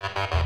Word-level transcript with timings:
Well, 0.00 0.28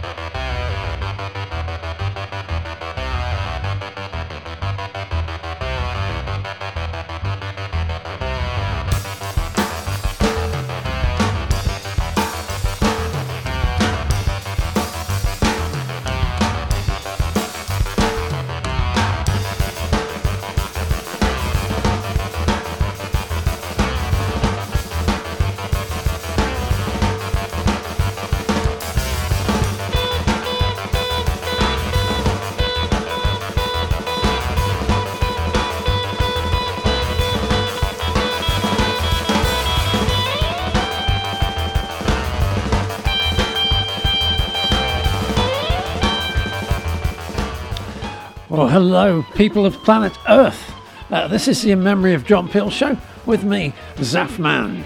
hello, 48.73 49.23
people 49.35 49.67
of 49.67 49.75
planet 49.85 50.17
Earth. 50.31 50.73
Uh, 51.11 51.29
this 51.29 51.47
is 51.47 51.61
the 51.61 51.73
In 51.73 51.83
Memory 51.83 52.15
of 52.15 52.25
John 52.25 52.49
Peel 52.49 52.71
show 52.71 52.97
with 53.27 53.45
me, 53.45 53.75
Zaffman. 53.97 54.83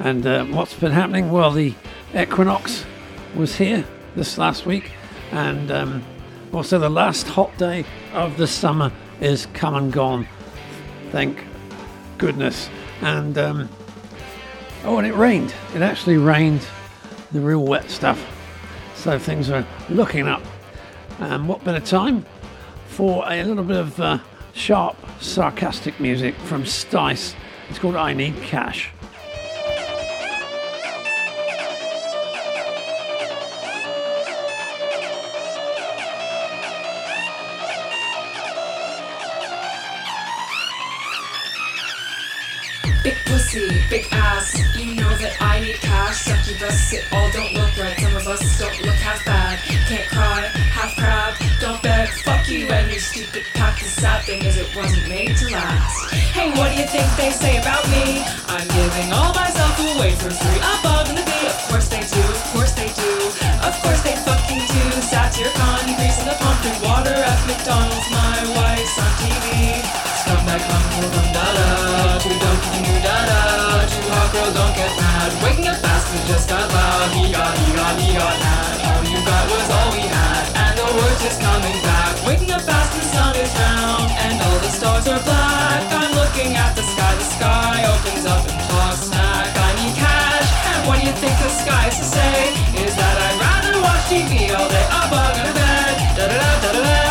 And 0.00 0.26
uh, 0.26 0.44
what's 0.44 0.74
been 0.74 0.92
happening? 0.92 1.30
Well, 1.30 1.52
the 1.52 1.72
equinox 2.14 2.84
was 3.34 3.56
here 3.56 3.82
this 4.14 4.36
last 4.36 4.66
week, 4.66 4.92
and 5.32 5.70
um, 5.70 6.04
also 6.52 6.78
the 6.78 6.90
last 6.90 7.26
hot 7.26 7.56
day 7.56 7.86
of 8.12 8.36
the 8.36 8.46
summer 8.46 8.92
is 9.22 9.46
come 9.54 9.74
and 9.74 9.90
gone. 9.90 10.28
Thank 11.12 11.42
goodness. 12.18 12.68
And 13.00 13.38
um, 13.38 13.70
oh, 14.84 14.98
and 14.98 15.06
it 15.06 15.14
rained. 15.14 15.54
It 15.74 15.80
actually 15.80 16.18
rained 16.18 16.60
the 17.32 17.40
real 17.40 17.64
wet 17.64 17.88
stuff 17.88 18.33
so 19.04 19.18
things 19.18 19.50
are 19.50 19.66
looking 19.90 20.26
up. 20.26 20.42
And 21.20 21.46
what 21.46 21.62
better 21.62 21.84
time 21.84 22.24
for 22.86 23.22
a 23.28 23.44
little 23.44 23.62
bit 23.62 23.76
of 23.76 24.00
uh, 24.00 24.18
sharp, 24.54 24.96
sarcastic 25.20 26.00
music 26.00 26.34
from 26.36 26.64
Stice? 26.64 27.34
It's 27.68 27.78
called 27.78 27.96
I 27.96 28.14
Need 28.14 28.34
Cash. 28.40 28.92
Big 43.88 44.06
ass. 44.10 44.58
You 44.74 44.94
know 44.94 45.10
that 45.22 45.38
I 45.40 45.60
need 45.60 45.78
cash. 45.78 46.26
Succubus, 46.26 46.92
it 46.92 47.06
all 47.12 47.30
don't 47.30 47.54
look 47.54 47.70
right. 47.78 47.94
Some 47.98 48.16
of 48.16 48.26
us 48.26 48.42
don't 48.58 48.74
look 48.82 48.98
half 48.98 49.24
bad. 49.24 49.58
Can't 49.86 50.08
cry, 50.10 50.42
half 50.74 50.96
crab. 50.96 51.38
Don't 51.60 51.80
beg. 51.82 52.08
Fuck 52.26 52.48
you 52.48 52.66
and 52.66 52.90
your 52.90 52.98
stupid 52.98 53.44
pack. 53.54 53.78
The 53.78 53.86
sad 53.86 54.24
thing 54.24 54.42
is 54.42 54.58
it 54.58 54.74
wasn't 54.74 55.08
made 55.08 55.36
to 55.36 55.46
last. 55.50 56.10
Hey, 56.34 56.50
what 56.58 56.74
do 56.74 56.82
you 56.82 56.86
think 56.86 57.06
they 57.14 57.30
say 57.30 57.60
about 57.62 57.86
me? 57.94 58.26
I'm 58.50 58.66
giving 58.74 59.12
all 59.14 59.32
myself 59.34 59.78
away 59.94 60.18
for 60.18 60.30
free. 60.34 60.60
Above 60.82 61.10
in 61.10 61.14
the 61.14 61.22
bee. 61.22 61.46
Of 61.46 61.58
course 61.70 61.86
they 61.86 62.02
do. 62.02 62.22
Of 62.26 62.42
course 62.50 62.74
they 62.74 62.90
do. 62.90 63.12
Of 63.62 63.74
course 63.86 64.02
they 64.02 64.18
fucking 64.26 64.66
do. 64.66 64.82
Satire 64.98 65.52
con, 65.54 65.86
greasing 65.94 66.26
the 66.26 66.34
pump 66.42 66.58
and 66.66 66.78
water 66.82 67.14
at 67.14 67.38
McDonald's. 67.46 68.08
My 68.10 68.34
wife's 68.58 68.98
on 68.98 69.12
TV. 69.22 69.78
Scumbag, 70.26 70.58
come 70.66 70.86
here, 70.98 71.10
come 71.14 71.30
da 71.30 71.46
da. 71.54 72.18
Too 72.18 72.34
dumb, 72.42 72.93
girl, 74.34 74.50
don't 74.50 74.74
get 74.74 74.90
mad. 74.98 75.30
Waking 75.42 75.66
up 75.70 75.78
fast 75.78 76.10
was 76.10 76.24
just 76.26 76.50
out 76.50 76.66
loud. 76.66 77.08
He 77.14 77.30
got, 77.30 77.54
he 77.62 77.70
got, 77.78 77.94
he 78.02 78.10
got 78.18 78.34
mad. 78.42 78.74
All 78.90 79.04
you 79.06 79.20
got 79.22 79.44
was 79.46 79.68
all 79.70 79.88
we 79.94 80.02
had, 80.10 80.44
and 80.58 80.74
the 80.74 80.86
words 80.98 81.18
just 81.22 81.38
coming 81.38 81.78
back. 81.86 82.12
Waking 82.26 82.50
up 82.50 82.62
fast, 82.66 82.90
the 82.98 83.04
sun 83.14 83.32
is 83.38 83.52
round, 83.54 84.10
and 84.10 84.34
all 84.42 84.58
the 84.58 84.72
stars 84.74 85.06
are 85.06 85.22
black. 85.22 85.82
I'm 85.94 86.12
looking 86.18 86.50
at 86.58 86.74
the 86.74 86.82
sky, 86.82 87.14
the 87.14 87.28
sky 87.38 87.76
opens 87.94 88.26
up 88.26 88.42
and 88.50 88.58
talks 88.66 89.06
back. 89.14 89.50
I 89.54 89.70
need 89.78 89.94
cash, 89.94 90.48
and 90.74 90.80
what 90.86 90.98
do 90.98 91.06
you 91.06 91.14
think 91.22 91.34
the 91.38 91.52
sky 91.62 91.82
has 91.86 91.96
to 92.02 92.06
say? 92.18 92.34
Is 92.82 92.94
that 92.98 93.14
I'd 93.26 93.38
rather 93.38 93.74
watch 93.86 94.02
TV 94.10 94.50
all 94.50 94.66
day 94.66 94.86
above 94.98 95.34
in 95.38 95.46
a 95.46 95.54
bed. 95.54 95.94
Da 96.18 96.24
da 96.26 96.36
da 96.42 96.50
da 96.58 96.70
da 96.74 96.82
da. 96.82 97.02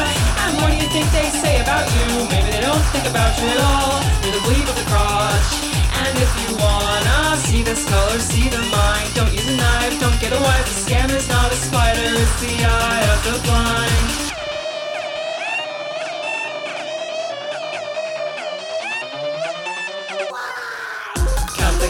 And 0.44 0.52
what 0.60 0.70
do 0.72 0.76
you 0.76 0.90
think 0.92 1.08
they 1.16 1.32
say 1.32 1.56
about 1.64 1.88
you? 1.88 2.28
Maybe 2.28 2.52
they 2.52 2.64
don't 2.68 2.84
think 2.92 3.08
about 3.08 3.32
you 3.40 3.48
at 3.48 3.60
all. 3.64 3.96
You're 4.28 4.36
the 4.36 4.44
bleep 4.44 4.68
of 4.68 4.76
the 4.76 4.86
crotch. 4.92 5.73
And 6.06 6.18
if 6.18 6.32
you 6.42 6.56
wanna 6.58 7.38
see 7.48 7.64
the 7.64 7.76
skull 7.76 8.20
see 8.20 8.50
the 8.50 8.64
mind, 8.78 9.08
don't 9.16 9.32
use 9.32 9.48
a 9.48 9.56
knife, 9.56 10.00
don't 10.00 10.20
get 10.20 10.34
a 10.34 10.42
wife. 10.48 10.66
The 10.72 10.78
scam 10.84 11.10
is 11.10 11.28
not 11.30 11.52
a 11.52 11.56
spider, 11.56 12.10
it's 12.24 12.36
the 12.42 12.56
eye 12.66 13.06
of 13.14 13.20
the 13.28 13.36
blind. 13.48 14.33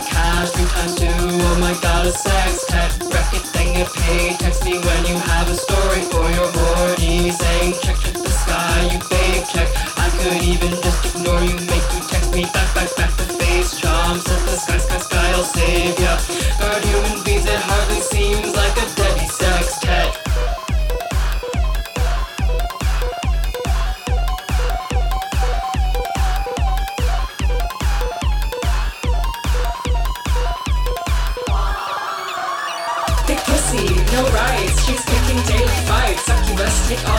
Cash, 0.05 0.49
three 0.51 0.65
times 0.65 0.95
two. 0.95 1.07
Oh 1.07 1.57
my 1.59 1.73
god, 1.81 2.07
a 2.07 2.11
sex 2.11 2.65
tech. 2.65 2.91
It, 3.33 3.43
then 3.53 3.73
get 3.73 3.91
paid. 3.93 4.39
Text 4.39 4.63
me 4.65 4.77
when 4.77 5.05
you 5.05 5.17
have 5.17 5.49
a 5.49 5.55
story 5.55 6.01
for 6.13 6.29
your 6.37 6.49
horny. 6.53 7.31
Saying 7.31 7.73
check, 7.81 7.97
check 7.97 8.13
the 8.13 8.29
sky, 8.29 8.89
you 8.93 8.99
fake 9.09 9.45
check. 9.49 9.69
I 9.97 10.09
could 10.21 10.43
even 10.43 10.69
just 10.81 11.15
ignore 11.15 11.41
you, 11.41 11.55
make 11.65 11.87
you 11.93 12.01
text 12.05 12.33
me 12.33 12.43
back, 12.53 12.69
back, 12.75 12.95
back 12.95 13.11
the 13.17 13.25
face. 13.41 13.79
Charm, 13.79 14.19
set 14.19 14.39
the 14.45 14.57
sky, 14.57 14.77
sky, 14.77 14.99
sky, 14.99 15.31
I'll 15.33 15.43
save 15.43 15.99
ya. 15.99 16.13
Guard 16.59 16.83
human 16.85 17.22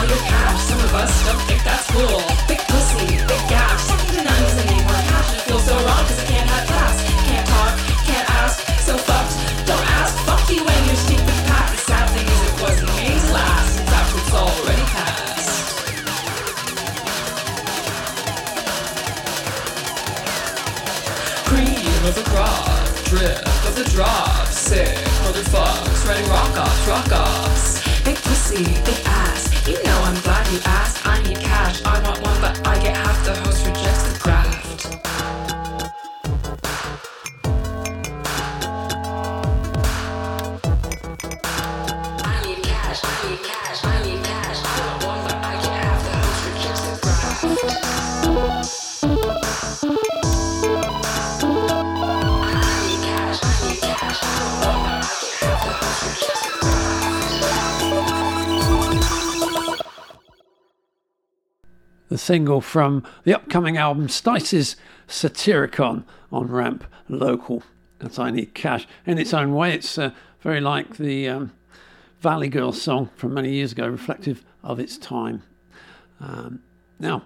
Some 0.05 0.79
of 0.79 0.93
us 0.93 1.25
don't 1.25 1.41
think 1.49 1.63
that's 1.63 1.89
cool. 1.89 2.21
Big 2.47 2.59
pussy, 2.69 3.17
big 3.25 3.43
gash. 3.49 3.81
Second 3.81 4.13
to 4.13 4.23
none 4.23 4.41
doesn't 4.43 4.67
need 4.69 4.83
more 4.85 5.01
cash. 5.09 5.33
I 5.33 5.39
feel 5.49 5.59
so 5.59 5.75
I 6.19 6.25
can't 6.29 6.49
have 6.49 6.67
class. 6.67 6.97
Can't 7.25 7.47
talk, 7.47 7.73
can't 8.05 8.29
ask. 8.41 8.55
So 8.85 8.97
fucked. 8.97 9.33
Don't 9.65 9.87
ask. 9.97 10.13
Fuck 10.25 10.49
you 10.49 10.61
it 12.45 12.61
wasn't 12.61 12.89
last. 13.33 13.81
Already 14.35 14.85
passed. 14.93 15.75
Cream 21.49 22.05
of 22.05 22.13
the 22.13 22.23
crop, 22.29 22.85
drip 23.05 23.47
of 23.65 23.75
the 23.75 23.85
sick 24.51 24.97
rock 26.27 26.57
offs, 26.57 26.87
rock 26.87 27.11
offs. 27.11 28.03
Big 28.03 28.15
pussy, 28.17 28.63
big 28.83 29.04
you 30.55 30.61
asked. 30.63 30.94
Single 62.25 62.59
from 62.59 63.03
the 63.23 63.35
upcoming 63.35 63.77
album 63.77 64.09
Stice's 64.09 64.75
Satyricon 65.07 66.03
on 66.31 66.47
Ramp 66.47 66.83
Local. 67.07 67.61
That's 67.99 68.17
I 68.17 68.31
Need 68.31 68.55
Cash. 68.55 68.87
In 69.05 69.19
its 69.19 69.31
own 69.31 69.53
way, 69.53 69.75
it's 69.75 69.95
uh, 69.99 70.09
very 70.41 70.59
like 70.59 70.97
the 70.97 71.29
um, 71.29 71.51
Valley 72.21 72.49
Girl 72.49 72.71
song 72.71 73.11
from 73.15 73.35
many 73.35 73.53
years 73.53 73.73
ago, 73.73 73.87
reflective 73.87 74.43
of 74.63 74.79
its 74.79 74.97
time. 74.97 75.43
Um, 76.19 76.63
now, 76.99 77.25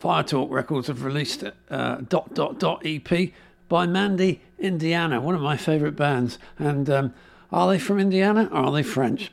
Fire 0.00 0.24
Talk 0.24 0.50
Records 0.50 0.88
have 0.88 1.04
released 1.04 1.44
uh, 1.70 1.96
Dot 1.96 2.34
Dot 2.34 2.58
Dot 2.58 2.82
EP 2.84 3.30
by 3.68 3.86
Mandy 3.86 4.42
Indiana, 4.58 5.20
one 5.20 5.36
of 5.36 5.40
my 5.40 5.56
favorite 5.56 5.94
bands. 5.94 6.36
And 6.58 6.90
um, 6.90 7.14
are 7.52 7.68
they 7.68 7.78
from 7.78 8.00
Indiana 8.00 8.48
or 8.50 8.64
are 8.64 8.72
they 8.72 8.82
French? 8.82 9.30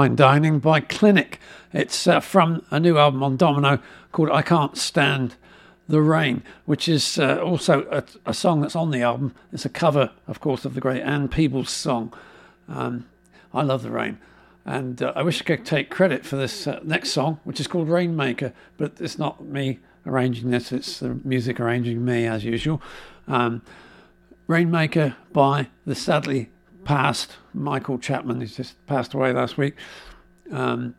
Fine 0.00 0.16
Dining 0.16 0.60
by 0.60 0.80
Clinic. 0.80 1.38
It's 1.74 2.06
uh, 2.06 2.20
from 2.20 2.64
a 2.70 2.80
new 2.80 2.96
album 2.96 3.22
on 3.22 3.36
Domino 3.36 3.80
called 4.12 4.30
I 4.30 4.40
Can't 4.40 4.74
Stand 4.74 5.34
the 5.90 6.00
Rain, 6.00 6.42
which 6.64 6.88
is 6.88 7.18
uh, 7.18 7.36
also 7.42 7.86
a, 7.90 8.02
a, 8.24 8.32
song 8.32 8.62
that's 8.62 8.74
on 8.74 8.92
the 8.92 9.02
album. 9.02 9.34
It's 9.52 9.66
a 9.66 9.68
cover, 9.68 10.10
of 10.26 10.40
course, 10.40 10.64
of 10.64 10.72
the 10.72 10.80
great 10.80 11.02
Ann 11.02 11.28
Peebles 11.28 11.68
song. 11.68 12.14
Um, 12.66 13.10
I 13.52 13.60
love 13.60 13.82
the 13.82 13.90
rain. 13.90 14.18
And 14.64 15.02
uh, 15.02 15.12
I 15.14 15.20
wish 15.20 15.42
I 15.42 15.44
could 15.44 15.66
take 15.66 15.90
credit 15.90 16.24
for 16.24 16.36
this 16.36 16.66
uh, 16.66 16.80
next 16.82 17.10
song, 17.10 17.38
which 17.44 17.60
is 17.60 17.66
called 17.66 17.90
Rainmaker, 17.90 18.54
but 18.78 18.92
it's 19.00 19.18
not 19.18 19.44
me 19.44 19.80
arranging 20.06 20.50
this, 20.50 20.72
it's 20.72 21.00
the 21.00 21.20
music 21.24 21.60
arranging 21.60 22.02
me 22.02 22.24
as 22.24 22.42
usual. 22.42 22.80
Um, 23.28 23.60
Rainmaker 24.46 25.16
by 25.34 25.68
the 25.84 25.94
sadly 25.94 26.48
passed. 26.84 27.36
Michael 27.54 27.98
Chapman, 27.98 28.40
he's 28.40 28.56
just 28.56 28.84
passed 28.86 29.14
away 29.14 29.32
last 29.32 29.56
week. 29.58 29.74
Um, 30.50 30.94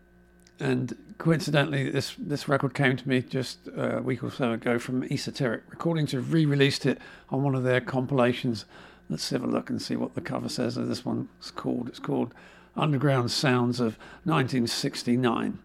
and 0.59 0.95
coincidentally, 1.17 1.89
this, 1.89 2.15
this 2.17 2.47
record 2.47 2.73
came 2.73 2.95
to 2.95 3.09
me 3.09 3.21
just 3.21 3.67
a 3.75 4.01
week 4.01 4.23
or 4.23 4.31
so 4.31 4.51
ago 4.51 4.77
from 4.77 5.03
Esoteric 5.03 5.63
Recordings, 5.69 6.11
have 6.11 6.33
re 6.33 6.45
released 6.45 6.85
it 6.85 6.99
on 7.29 7.43
one 7.43 7.55
of 7.55 7.63
their 7.63 7.81
compilations. 7.81 8.65
Let's 9.09 9.29
have 9.31 9.43
a 9.43 9.47
look 9.47 9.69
and 9.69 9.81
see 9.81 9.95
what 9.95 10.15
the 10.15 10.21
cover 10.21 10.49
says. 10.49 10.75
This 10.75 11.03
one's 11.03 11.51
called. 11.55 11.89
It's 11.89 11.99
called 11.99 12.33
Underground 12.75 13.31
Sounds 13.31 13.79
of 13.79 13.97
1969. 14.23 15.59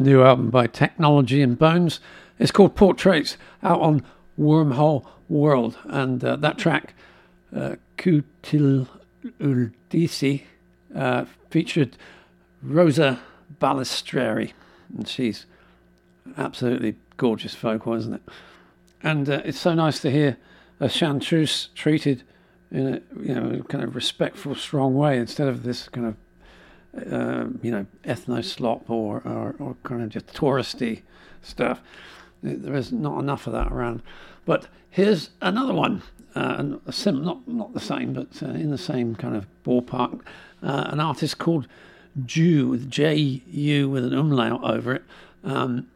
The 0.00 0.06
new 0.06 0.22
album 0.22 0.48
by 0.48 0.66
Technology 0.66 1.42
and 1.42 1.58
Bones 1.58 2.00
It's 2.38 2.50
called 2.50 2.74
Portraits, 2.74 3.36
out 3.62 3.82
on 3.82 4.02
Wormhole 4.38 5.04
World. 5.28 5.76
And 5.84 6.24
uh, 6.24 6.36
that 6.36 6.56
track, 6.56 6.94
uh, 7.54 7.74
Kutil 7.98 8.88
Uldisi, 9.38 10.44
uh, 10.96 11.26
featured 11.50 11.98
Rosa 12.62 13.20
Balistreri. 13.60 14.52
And 14.96 15.06
she's 15.06 15.44
absolutely 16.38 16.96
gorgeous 17.18 17.54
vocal, 17.54 17.92
isn't 17.92 18.14
it? 18.14 18.22
And 19.02 19.28
uh, 19.28 19.42
it's 19.44 19.60
so 19.60 19.74
nice 19.74 20.00
to 20.00 20.10
hear 20.10 20.38
a 20.80 20.88
chanteuse 20.88 21.68
treated 21.74 22.22
in 22.72 22.86
a 22.86 23.22
you 23.22 23.34
know 23.34 23.62
kind 23.64 23.84
of 23.84 23.94
respectful, 23.94 24.54
strong 24.54 24.94
way 24.94 25.18
instead 25.18 25.46
of 25.46 25.62
this 25.62 25.90
kind 25.90 26.06
of 26.06 26.16
uh, 26.96 27.46
you 27.62 27.70
know 27.70 27.86
ethno 28.04 28.44
slop 28.44 28.90
or, 28.90 29.22
or 29.24 29.54
or 29.58 29.76
kind 29.84 30.02
of 30.02 30.08
just 30.08 30.26
touristy 30.28 31.02
stuff. 31.42 31.80
There 32.42 32.74
is 32.74 32.90
not 32.90 33.20
enough 33.20 33.46
of 33.46 33.52
that 33.52 33.70
around. 33.70 34.02
But 34.46 34.66
here's 34.88 35.30
another 35.42 35.74
one, 35.74 36.02
uh, 36.34 36.76
sim, 36.90 37.24
not 37.24 37.46
not 37.46 37.74
the 37.74 37.80
same, 37.80 38.12
but 38.12 38.42
uh, 38.42 38.46
in 38.46 38.70
the 38.70 38.78
same 38.78 39.14
kind 39.14 39.36
of 39.36 39.46
ballpark. 39.64 40.20
Uh, 40.62 40.88
an 40.88 41.00
artist 41.00 41.38
called 41.38 41.66
Ju 42.26 42.68
with 42.68 42.90
J 42.90 43.14
U 43.14 43.88
with 43.88 44.04
an 44.04 44.14
umlaut 44.14 44.64
over 44.64 44.94
it. 44.94 45.04
Um, 45.44 45.88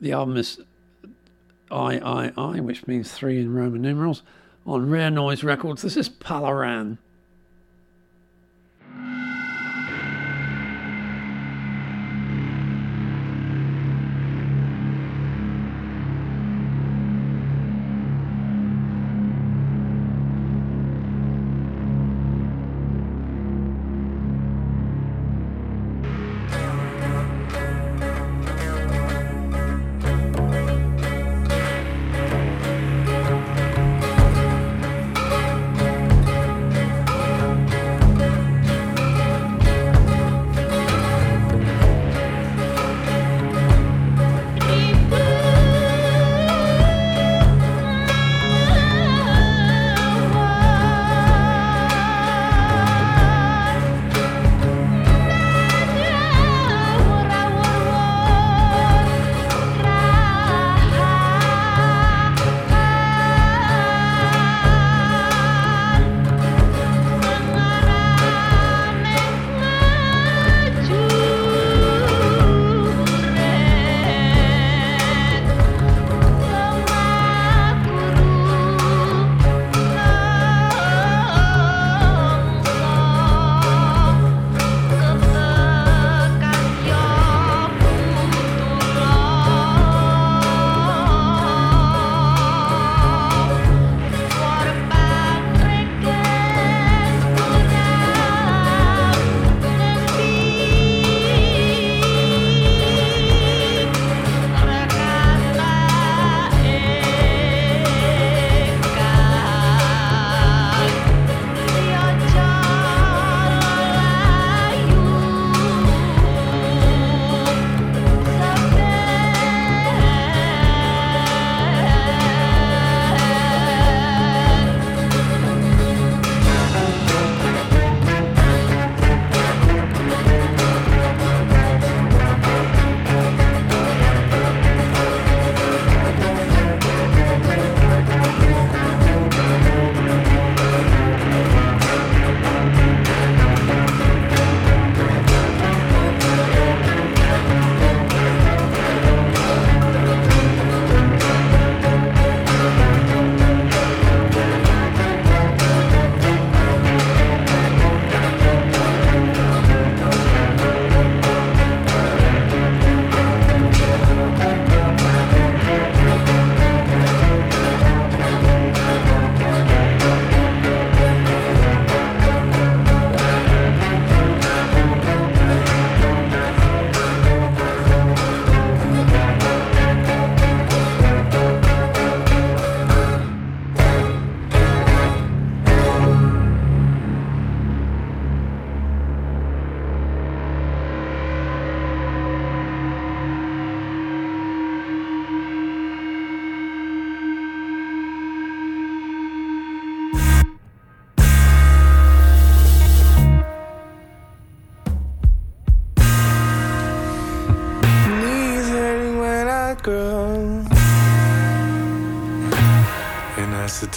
the 0.00 0.12
album 0.12 0.36
is 0.36 0.60
I 1.70 1.98
I 1.98 2.32
I, 2.36 2.60
which 2.60 2.86
means 2.86 3.10
three 3.12 3.40
in 3.40 3.54
Roman 3.54 3.82
numerals. 3.82 4.22
On 4.66 4.90
Rare 4.90 5.10
Noise 5.10 5.44
Records, 5.44 5.82
this 5.82 5.96
is 5.96 6.08
Palaran. 6.08 6.98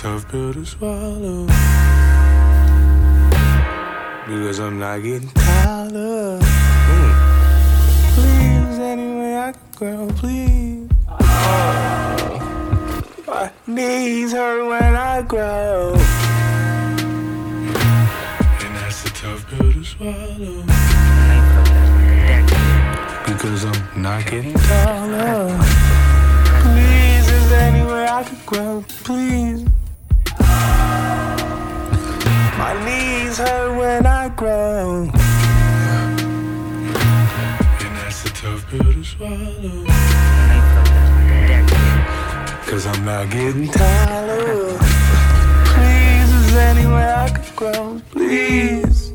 Tough 0.10 0.28
pill 0.32 0.54
to 0.54 0.65
swallow. 0.65 1.45
Because 4.26 4.60
I'm 4.60 4.80
not 4.80 5.04
getting 5.04 5.30
taller. 5.30 6.39
Mm. 6.89 7.13
Please, 8.15 8.80
any 8.80 9.10
way 9.19 9.38
I 9.38 9.52
can 9.52 9.62
grow, 9.76 10.08
please. 10.22 10.89
Oh. 11.08 12.39
My 13.28 13.52
knees 13.67 14.32
hurt 14.32 14.67
when 14.67 14.95
I 14.95 15.22
grow. 15.22 15.93
And 18.63 18.76
that's 18.78 19.06
a 19.06 19.10
tough 19.13 19.48
pill 19.50 19.74
to 19.74 19.84
swallow. 19.84 20.63
Because 23.28 23.65
I'm 23.65 24.02
not 24.02 24.26
getting 24.26 24.54
taller. 24.54 25.56
Please, 26.63 27.28
is 27.32 27.50
there 27.52 27.62
any 27.72 27.86
way 27.86 28.08
I 28.08 28.24
could 28.24 28.45
grow? 28.48 28.84
Please. 29.04 29.59
My 32.69 32.75
knees 32.86 33.39
hurt 33.39 33.77
when 33.79 34.05
I 34.05 34.29
grow. 34.29 35.01
And 35.01 35.12
that's 37.97 38.25
a 38.25 38.29
tough 38.29 38.69
pill 38.69 38.93
to 38.93 39.03
swallow. 39.03 39.86
Cause 42.67 42.86
I'm 42.86 43.03
not 43.03 43.32
getting 43.32 43.69
taller. 43.69 44.77
Please, 45.65 46.32
is 46.32 46.53
there 46.53 46.69
any 46.69 46.86
way 46.86 47.12
I 47.12 47.29
could 47.32 47.55
grow? 47.55 48.01
Please. 48.12 49.13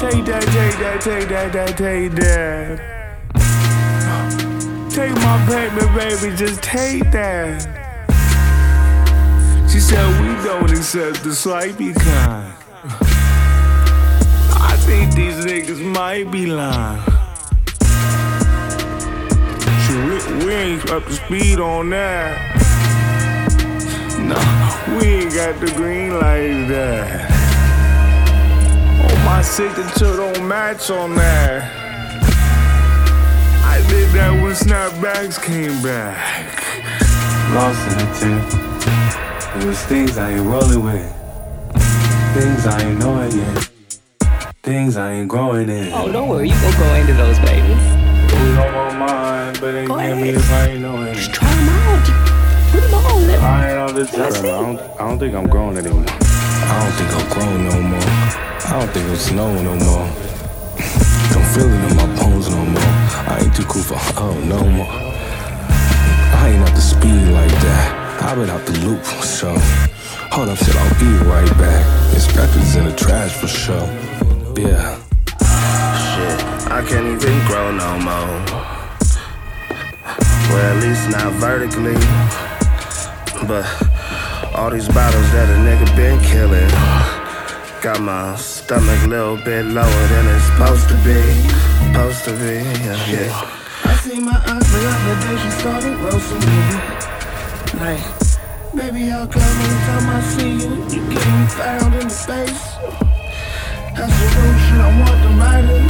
Take 0.00 0.24
that, 0.24 0.42
take 0.50 0.76
that, 0.82 1.00
take 1.00 1.28
that, 1.28 1.52
that, 1.52 1.78
take 1.78 2.12
that. 2.18 2.80
Take 4.90 5.14
my 5.14 5.46
baby, 5.46 5.86
baby, 5.94 6.36
just 6.36 6.60
take 6.64 7.12
that. 7.12 7.79
She 9.70 9.78
said 9.78 10.04
we 10.20 10.34
don't 10.42 10.68
accept 10.68 11.22
the 11.22 11.32
swipey 11.32 11.92
kind. 11.94 12.52
I 14.52 14.76
think 14.80 15.14
these 15.14 15.44
niggas 15.44 15.80
might 15.80 16.28
be 16.32 16.46
lying. 16.46 17.00
Shit, 19.86 20.04
we, 20.04 20.44
we 20.44 20.52
ain't 20.52 20.90
up 20.90 21.04
to 21.04 21.12
speed 21.12 21.60
on 21.60 21.88
that. 21.90 22.36
No, 24.18 24.98
we 24.98 25.06
ain't 25.06 25.34
got 25.34 25.60
the 25.60 25.72
green 25.76 26.14
like 26.14 26.66
that. 26.68 27.30
Oh, 29.04 29.24
my 29.24 29.40
signature 29.40 30.16
don't 30.16 30.48
match 30.48 30.90
on 30.90 31.14
that. 31.14 31.62
I 33.64 33.78
did 33.88 34.10
that 34.14 34.32
when 34.42 34.52
snapbacks 34.52 35.40
came 35.40 35.80
back. 35.80 36.58
Lost 37.54 37.86
in 37.92 37.98
the 37.98 38.50
tip. 38.50 38.70
It 39.60 39.66
was 39.66 39.84
things 39.84 40.16
I 40.16 40.30
ain't 40.30 40.46
rolling 40.46 40.82
with. 40.82 41.04
Things 42.32 42.66
I 42.66 42.80
ain't 42.80 42.98
knowing 42.98 43.30
yet. 43.36 43.70
Things 44.62 44.96
I 44.96 45.12
ain't 45.12 45.28
growing 45.28 45.68
in. 45.68 45.92
Oh, 45.92 46.10
don't 46.10 46.30
worry, 46.30 46.48
you 46.48 46.54
gonna 46.54 46.78
go 46.78 46.94
into 46.94 47.12
those 47.12 47.38
babies. 47.40 47.76
Who's 48.32 48.56
on 48.56 48.72
my 48.72 48.96
mind, 48.96 49.58
but 49.60 49.74
ain't 49.74 49.88
Go 49.88 49.98
give 49.98 50.16
me 50.16 50.30
ahead. 50.30 50.34
if 50.36 50.50
I 50.50 50.66
ain't 50.68 50.80
knowing 50.80 51.08
it. 51.08 51.16
Try 51.30 51.54
them 51.54 51.68
out. 51.68 52.06
Just 52.06 52.72
put 52.72 52.80
them 52.80 52.94
on. 52.94 53.26
Let 53.26 53.40
I 53.40 53.70
ain't 53.70 53.78
all 53.80 53.92
the 53.92 54.06
time. 54.06 54.32
I 54.32 54.40
don't, 54.40 54.80
I 54.80 55.08
don't 55.08 55.18
think 55.18 55.34
I'm 55.34 55.46
grown 55.46 55.76
anymore. 55.76 56.06
I 56.08 56.80
don't 56.80 56.94
think 56.96 57.10
I'm 57.20 57.28
grown 57.28 57.64
no 57.68 57.82
more. 57.82 58.00
I 58.00 58.80
don't 58.80 58.90
think 58.92 59.10
it's 59.10 59.22
snow 59.26 59.52
no 59.60 59.74
more. 59.76 60.08
don't 61.36 61.48
feel 61.52 61.68
it 61.68 61.90
in 61.90 61.96
my 62.00 62.06
bones 62.16 62.48
no 62.48 62.64
more. 62.64 62.82
I 63.28 63.40
ain't 63.44 63.54
too 63.54 63.64
cool 63.64 63.82
for 63.82 63.98
oh 64.16 64.40
no 64.40 64.64
more. 64.70 64.88
I 64.88 66.48
ain't 66.48 66.66
out 66.66 66.74
the 66.74 66.80
speed 66.80 67.28
like 67.28 67.50
that. 67.60 67.99
I've 68.22 68.36
been 68.36 68.50
out 68.50 68.64
the 68.66 68.78
loop 68.86 69.02
for 69.02 69.26
sure. 69.26 69.58
Hold 70.30 70.50
up, 70.50 70.58
shit, 70.58 70.76
I'll 70.76 71.00
be 71.00 71.10
right 71.26 71.50
back. 71.58 71.84
This 72.12 72.26
record's 72.36 72.76
in 72.76 72.84
the 72.84 72.94
trash 72.94 73.32
for 73.32 73.48
sure. 73.48 73.88
Yeah. 74.56 75.00
Shit, 75.40 76.38
I 76.70 76.84
can't 76.86 77.06
even 77.06 77.46
grow 77.48 77.72
no 77.72 77.98
more. 77.98 78.40
Well, 80.50 80.76
at 80.76 80.82
least 80.82 81.08
not 81.10 81.32
vertically. 81.40 81.96
But 83.48 83.64
all 84.54 84.70
these 84.70 84.88
bottles 84.88 85.32
that 85.32 85.48
a 85.48 85.58
nigga 85.64 85.88
been 85.96 86.20
killing 86.20 86.70
got 87.80 88.00
my 88.00 88.36
stomach 88.36 89.02
a 89.04 89.08
little 89.08 89.36
bit 89.38 89.64
lower 89.64 90.06
than 90.12 90.26
it's 90.28 90.44
supposed 90.44 90.88
to 90.88 90.96
be. 91.02 91.20
Supposed 91.88 92.24
to 92.26 92.32
be, 92.32 92.60
yeah. 92.84 93.06
yeah. 93.08 93.50
I 93.84 93.94
see 93.96 94.20
my 94.20 94.36
aunt 94.46 94.64
the 94.64 94.80
other 94.86 95.16
day, 95.24 95.42
she 95.42 95.50
started 95.58 95.96
roasting 95.98 96.40
me. 96.40 97.19
Like, 97.78 98.02
baby, 98.74 99.02
how 99.06 99.26
come 99.26 99.42
every 99.42 99.78
time 99.86 100.06
I 100.10 100.20
see 100.22 100.52
you, 100.54 100.74
you 100.90 101.00
getting 101.08 101.46
found 101.54 101.94
in 101.94 102.08
the 102.08 102.10
space? 102.10 102.62
That's 103.94 104.10
the 104.18 104.26
real 104.34 104.80
I 104.80 104.90
want 104.98 105.18
to 105.22 105.30
it. 105.76 105.86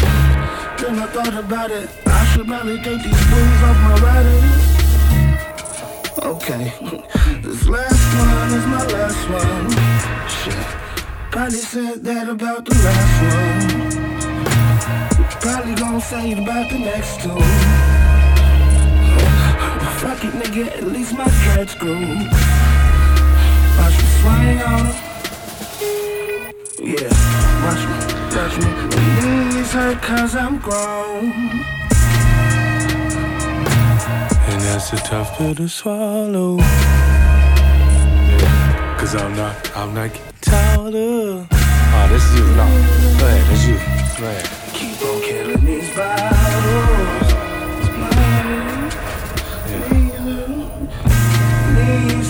Then 0.78 0.98
I 0.98 1.00
thought 1.06 1.36
about 1.42 1.70
it, 1.70 1.88
I 2.06 2.24
should 2.26 2.46
probably 2.46 2.76
take 2.82 3.02
these 3.02 3.26
blues 3.28 3.62
off 3.62 3.78
my 3.86 3.94
writing. 4.04 4.44
Okay, 6.22 6.64
this 7.40 7.66
last 7.66 8.14
one 8.18 8.52
is 8.58 8.66
my 8.66 8.84
last 8.84 9.28
one. 9.30 9.70
Shit, 10.28 10.66
probably 11.32 11.58
said 11.58 12.04
that 12.04 12.28
about 12.28 12.66
the 12.66 12.74
last 12.74 13.22
one. 13.24 14.00
Probably 15.40 15.74
gonna 15.76 16.00
say 16.00 16.32
it 16.32 16.38
about 16.38 16.70
the 16.70 16.78
next 16.78 17.20
two. 17.22 18.09
Fuck 20.00 20.24
it, 20.24 20.32
nigga, 20.32 20.66
at 20.78 20.84
least 20.84 21.12
my 21.12 21.28
dreads 21.44 21.74
grew. 21.74 22.00
Watch 23.78 23.96
me 24.00 24.06
swing 24.18 24.62
on 24.62 24.86
'em. 24.86 24.94
Yeah, 26.80 27.12
watch 27.64 27.82
me, 27.90 27.96
watch 28.34 28.56
me. 28.62 28.68
My 28.96 29.04
knees 29.50 29.72
hurt 29.72 30.00
cause 30.00 30.34
I'm 30.34 30.56
grown. 30.58 31.24
And 34.48 34.60
that's 34.62 34.88
a 34.94 34.96
tough 34.96 35.36
pill 35.36 35.54
to 35.56 35.68
swallow. 35.68 36.56
Yeah, 38.40 38.96
Cause 38.98 39.14
I'm 39.14 39.36
not, 39.36 39.54
I'm 39.76 39.92
not 39.94 40.14
getting 40.14 40.32
taller. 40.40 41.44
Oh, 41.44 41.46
ah, 41.94 42.06
this 42.08 42.24
is 42.24 42.32
you. 42.38 42.46
No. 42.56 42.66
Go 43.18 43.26
ahead, 43.26 43.44
that's 43.50 43.64
you. 43.68 43.78
Go 44.18 44.24
ahead. 44.28 44.48
Keep 44.72 45.02
on 45.02 45.20
killing 45.20 45.64
these 45.66 45.90
bottles. 45.94 46.89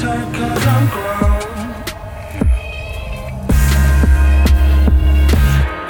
Hurt 0.03 0.35
cause 0.35 0.67
I'm 0.67 0.89
grown. 0.89 1.41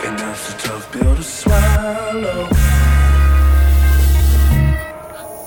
And 0.04 0.18
that's 0.18 0.52
a 0.52 0.58
tough 0.58 0.92
pill 0.92 1.14
to 1.14 1.22
swallow. 1.22 2.48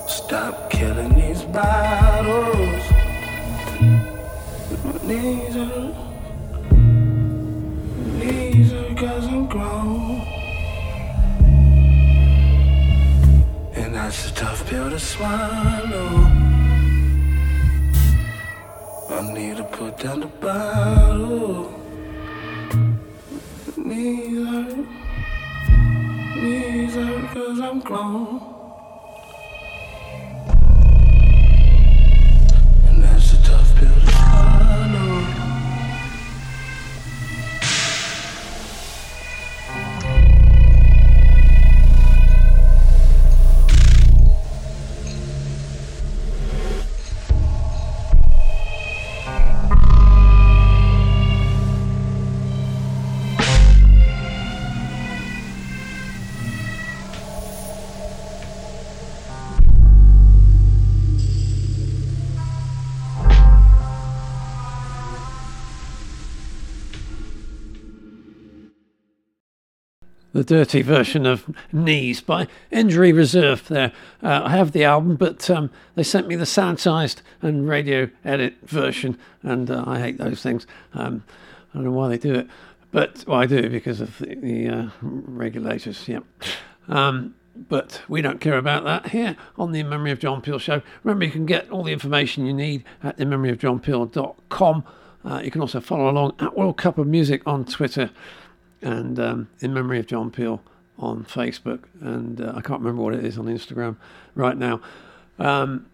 Stop 0.08 0.69
killing 0.69 1.13
these 1.13 1.43
bottles. 1.43 2.84
My 4.86 5.08
knees 5.08 5.56
hurt. 5.56 5.95
Knees 8.17 8.71
hurt 8.71 8.97
cause 8.97 9.28
I'm 9.28 9.45
grown. 9.47 10.21
And 13.76 13.93
that's 13.93 14.32
a 14.32 14.34
tough 14.34 14.65
pill 14.69 14.89
to 14.89 14.99
swallow. 14.99 16.33
I 19.13 19.32
need 19.32 19.58
to 19.58 19.63
put 19.63 19.99
down 19.99 20.21
the 20.21 20.26
bottle. 20.26 21.71
Knees 23.78 24.47
hurt. 24.47 24.88
Knees 26.41 26.95
hurt 26.95 27.34
cause 27.34 27.60
I'm 27.60 27.80
grown. 27.82 28.53
The 70.34 70.43
dirty 70.43 70.82
version 70.82 71.26
of 71.26 71.46
Knees 71.72 72.19
by 72.19 72.48
Injury 72.72 73.13
Reserve 73.13 73.67
there. 73.67 73.93
Uh, 74.22 74.41
I 74.46 74.50
have 74.50 74.72
the 74.72 74.84
album, 74.84 75.15
but 75.15 75.50
um, 75.50 75.69
they 75.96 76.04
sent 76.04 76.28
me 76.28 76.36
the 76.36 76.43
sanitized 76.43 77.22
and 77.41 77.69
radio 77.69 78.10
edit 78.26 78.56
version, 78.63 79.17
and 79.43 79.69
uh, 79.69 79.84
I 79.86 80.00
hate 80.00 80.17
those 80.17 80.41
things. 80.41 80.67
Um, 80.93 81.24
I 81.72 81.78
don't 81.78 81.86
know 81.86 81.91
why 81.91 82.10
they 82.10 82.17
do 82.17 82.34
it, 82.34 82.48
but 82.91 83.24
well, 83.28 83.39
I 83.39 83.46
do 83.46 83.69
because 83.69 84.02
of 84.02 84.17
the, 84.17 84.36
the 84.36 84.69
uh, 84.69 84.89
regulators, 85.02 86.08
yeah. 86.08 86.19
Um, 86.88 87.36
but 87.56 88.02
we 88.08 88.24
don't 88.24 88.41
care 88.41 88.58
about 88.58 88.84
that 88.86 89.12
here 89.12 89.38
on 89.58 89.72
the 89.72 89.84
Memory 89.84 90.12
of 90.12 90.19
John 90.19 90.41
Peel 90.41 90.58
show. 90.58 90.82
Remember, 91.04 91.26
you 91.26 91.32
can 91.32 91.46
get 91.46 91.69
all 91.69 91.84
the 91.84 91.93
information 91.93 92.48
you 92.48 92.54
need 92.54 92.84
at 93.04 93.17
inmemoryofjohnpeel.com. 93.17 94.84
Uh, 95.24 95.41
you 95.43 95.52
can 95.52 95.62
also 95.62 95.80
follow 95.80 96.10
along 96.10 96.34
at 96.39 96.58
World 96.58 96.78
Cup 96.78 96.98
of 96.98 97.06
Music 97.08 97.43
on 97.46 97.63
Twitter 97.63 98.10
and 98.84 99.19
um, 99.19 99.50
in 99.62 99.74
memory 99.74 100.00
of 100.00 100.08
John 100.08 100.30
Peel 100.30 100.62
on 101.00 101.24
Facebook, 101.26 101.86
and 102.02 102.39
uh, 102.39 102.54
I 102.56 102.62
can't 102.62 102.82
remember 102.82 103.02
what 103.02 103.13
it 103.15 103.26
is 103.26 103.38
on 103.38 103.46
Instagram 103.46 103.96
right 104.36 104.58
now. 104.58 104.82
Um, 105.39 105.88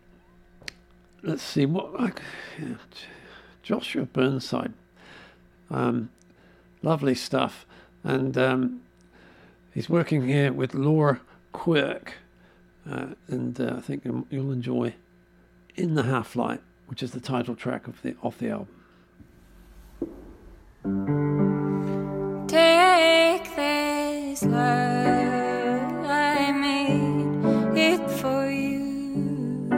let's 1.24 1.44
see 1.44 1.66
what 1.66 2.20
yeah, 2.60 2.76
Joshua 3.64 4.06
Burnside. 4.06 4.74
Um, 5.72 6.10
lovely 6.82 7.16
stuff. 7.16 7.66
And 8.04 8.38
um, 8.38 8.82
he's 9.74 9.90
working 9.90 10.28
here 10.28 10.52
with 10.52 10.74
Laura 10.74 11.22
Quirk. 11.52 12.14
Uh, 12.90 13.08
and 13.28 13.60
uh, 13.60 13.76
I 13.78 13.82
think 13.82 14.06
you'll- 14.06 14.28
you'll 14.30 14.52
enjoy 14.52 14.96
In 15.76 15.96
the 15.96 16.04
Half 16.04 16.36
Light, 16.36 16.62
which 16.88 17.04
is 17.04 17.12
the 17.12 17.20
title 17.20 17.56
track 17.56 17.88
of 17.88 18.02
the 18.02 18.16
off 18.24 18.38
the 18.40 18.50
album. 18.50 18.68
Take 22.50 23.56
this 23.56 24.42
love 24.42 26.04
I 26.04 26.52
made 26.52 27.78
it 27.78 28.10
for 28.10 28.50
you. 28.50 29.70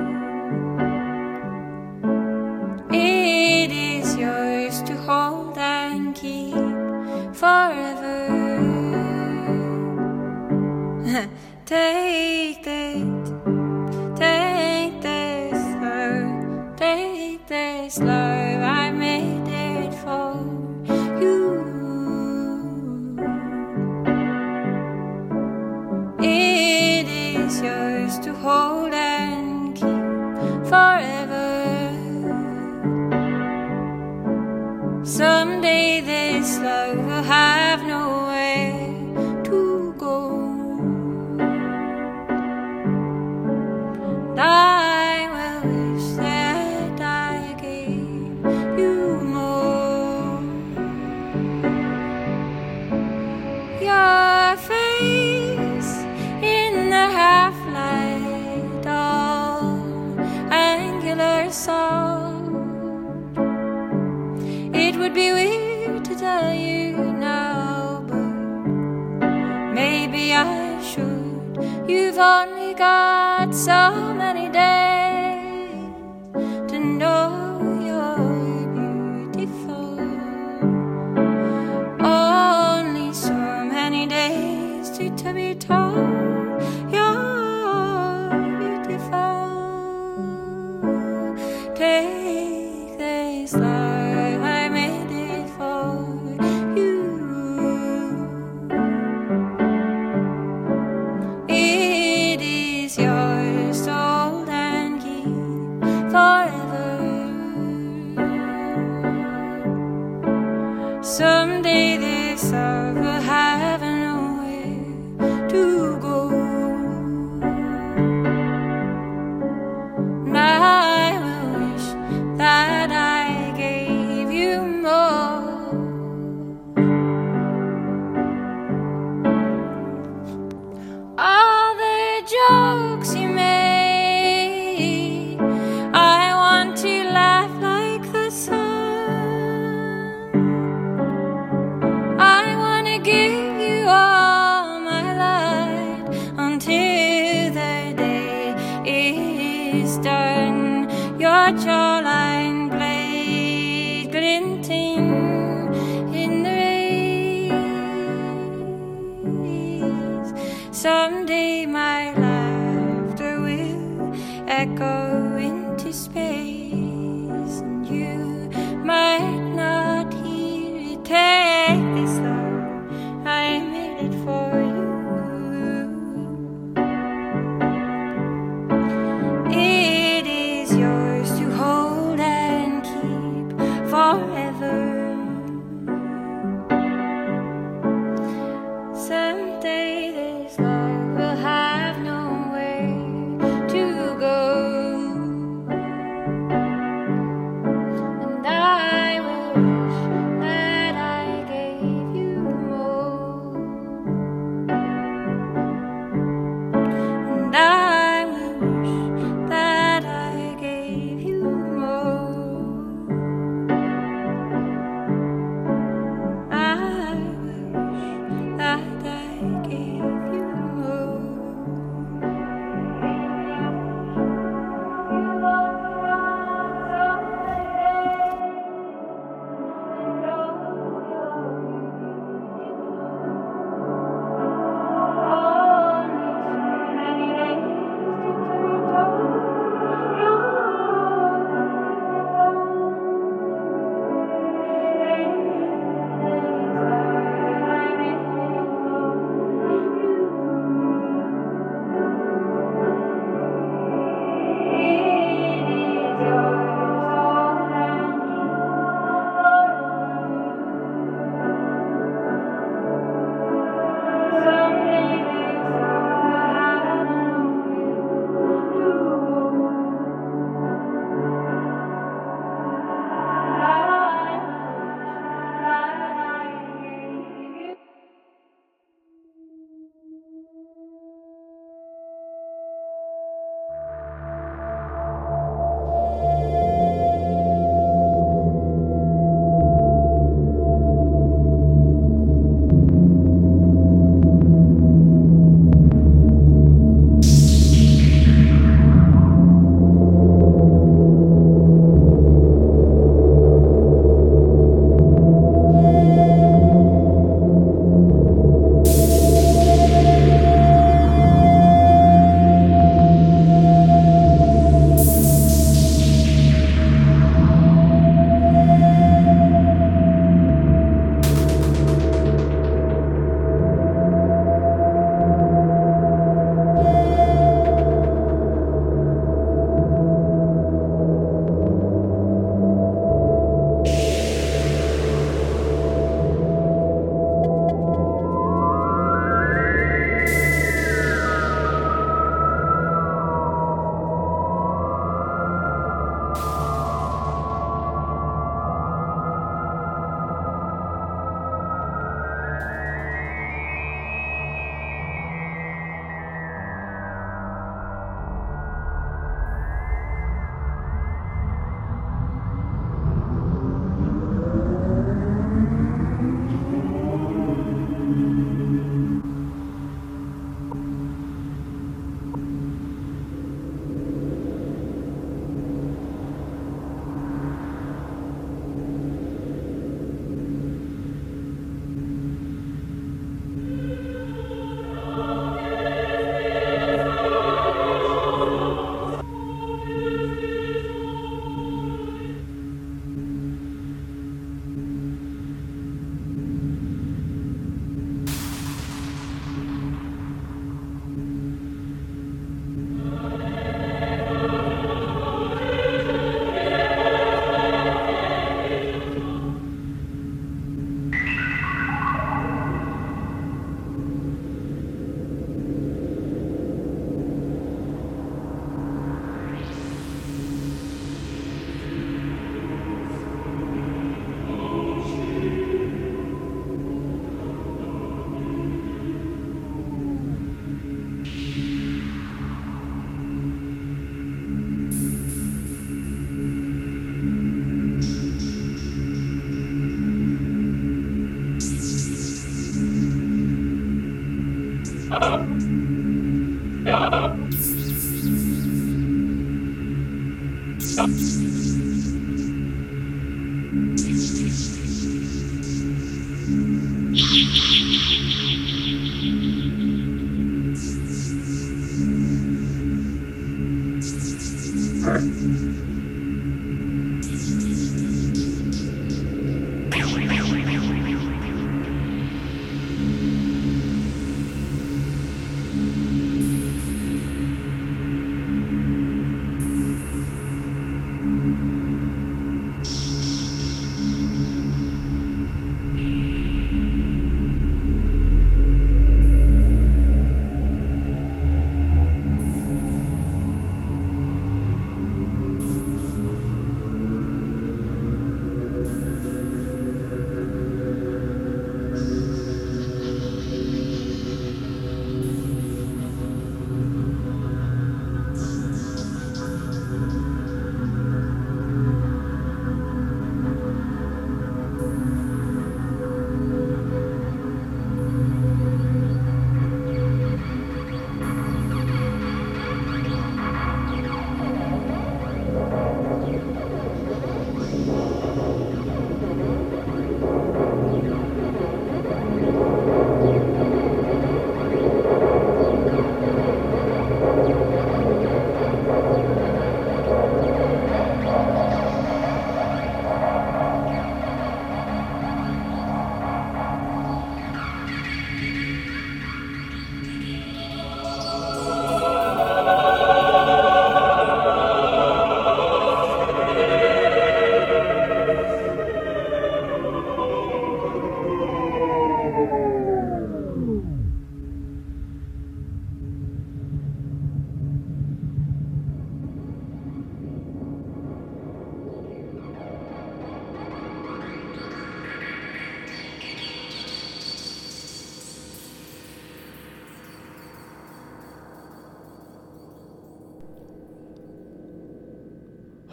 It 2.89 3.71
is 3.71 4.15
yours 4.15 4.81
to 4.83 4.95
hold 4.95 5.57
and 5.57 6.15
keep 6.15 6.55
forever. 7.35 8.29
take 11.65 12.65
it, 12.65 12.80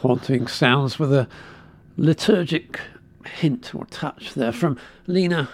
haunting 0.09 0.47
sounds 0.47 0.99
with 0.99 1.13
a 1.13 1.29
liturgic 1.99 2.81
hint 3.27 3.75
or 3.75 3.85
touch 3.91 4.33
there 4.33 4.53
from 4.53 4.79
Lena 5.07 5.51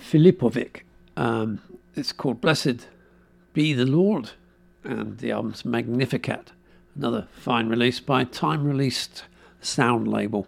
Filipovic. 0.00 0.82
Um, 1.16 1.60
it's 1.96 2.12
called 2.12 2.40
Blessed 2.40 2.86
Be 3.52 3.72
the 3.72 3.84
Lord, 3.84 4.30
and 4.84 5.18
the 5.18 5.32
album's 5.32 5.64
Magnificat, 5.64 6.52
another 6.94 7.26
fine 7.32 7.68
release 7.68 7.98
by 7.98 8.22
Time 8.22 8.64
Released 8.64 9.24
Sound 9.60 10.06
label. 10.06 10.46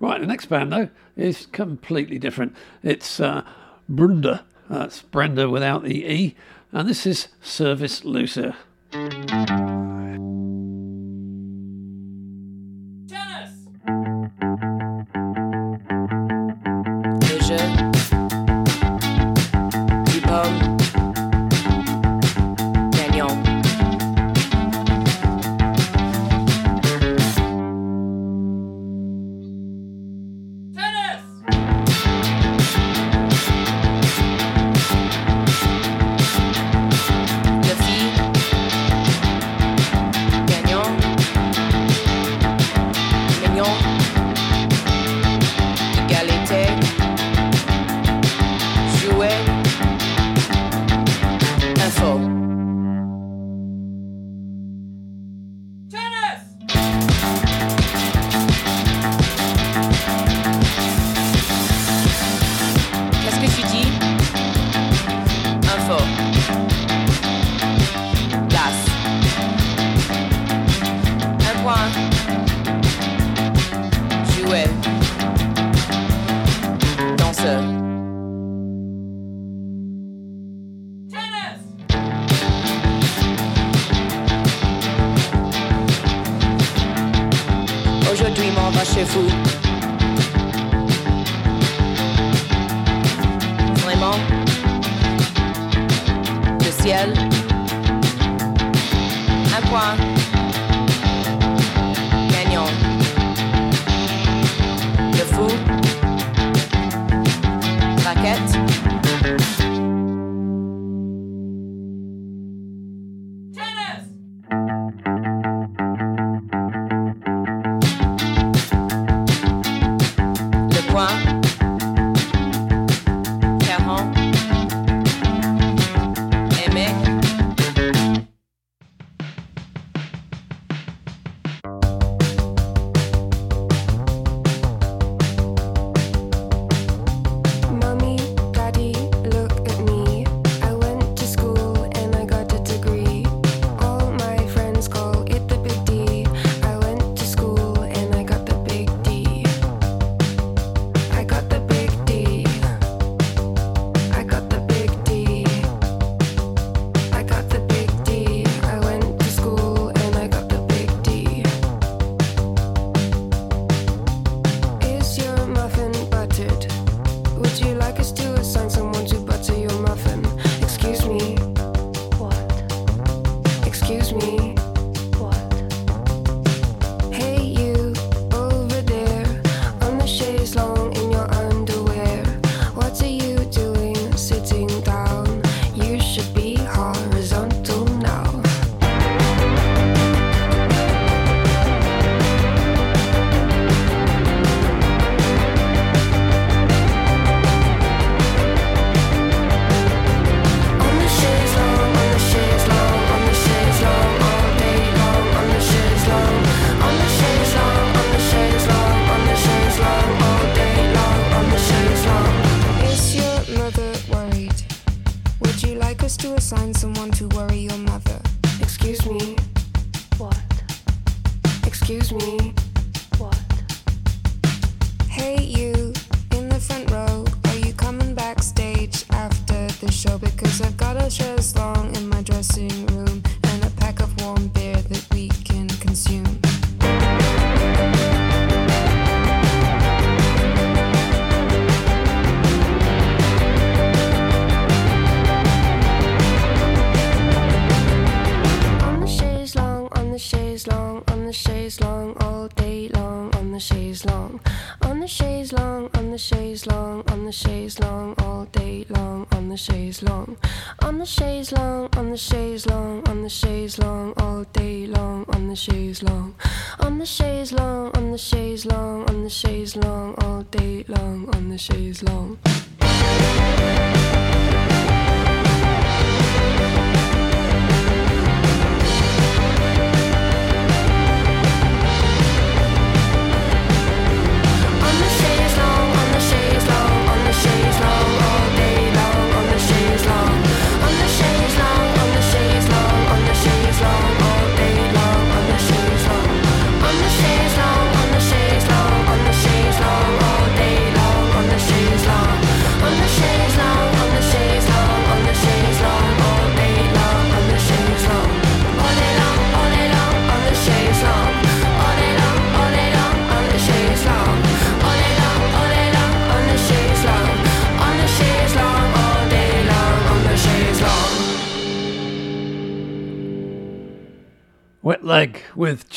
Right, 0.00 0.20
the 0.20 0.26
next 0.26 0.46
band 0.46 0.72
though 0.72 0.88
is 1.16 1.46
completely 1.46 2.18
different. 2.18 2.56
It's 2.82 3.20
uh, 3.20 3.44
Brnda, 3.88 4.42
that's 4.68 5.00
Brenda 5.02 5.48
without 5.48 5.84
the 5.84 6.04
E, 6.04 6.34
and 6.72 6.88
this 6.88 7.06
is 7.06 7.28
Service 7.40 8.04
Lucer. 8.04 8.56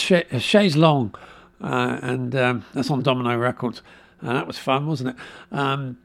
Ch- 0.08 0.76
Long, 0.76 1.14
uh, 1.62 2.00
and 2.02 2.36
um, 2.36 2.66
that's 2.74 2.90
on 2.90 3.02
Domino 3.02 3.38
Records. 3.38 3.82
And 4.22 4.36
that 4.36 4.48
was 4.48 4.58
fun, 4.58 4.88
wasn't 4.88 5.10
it? 5.10 5.16
Um, 5.56 5.98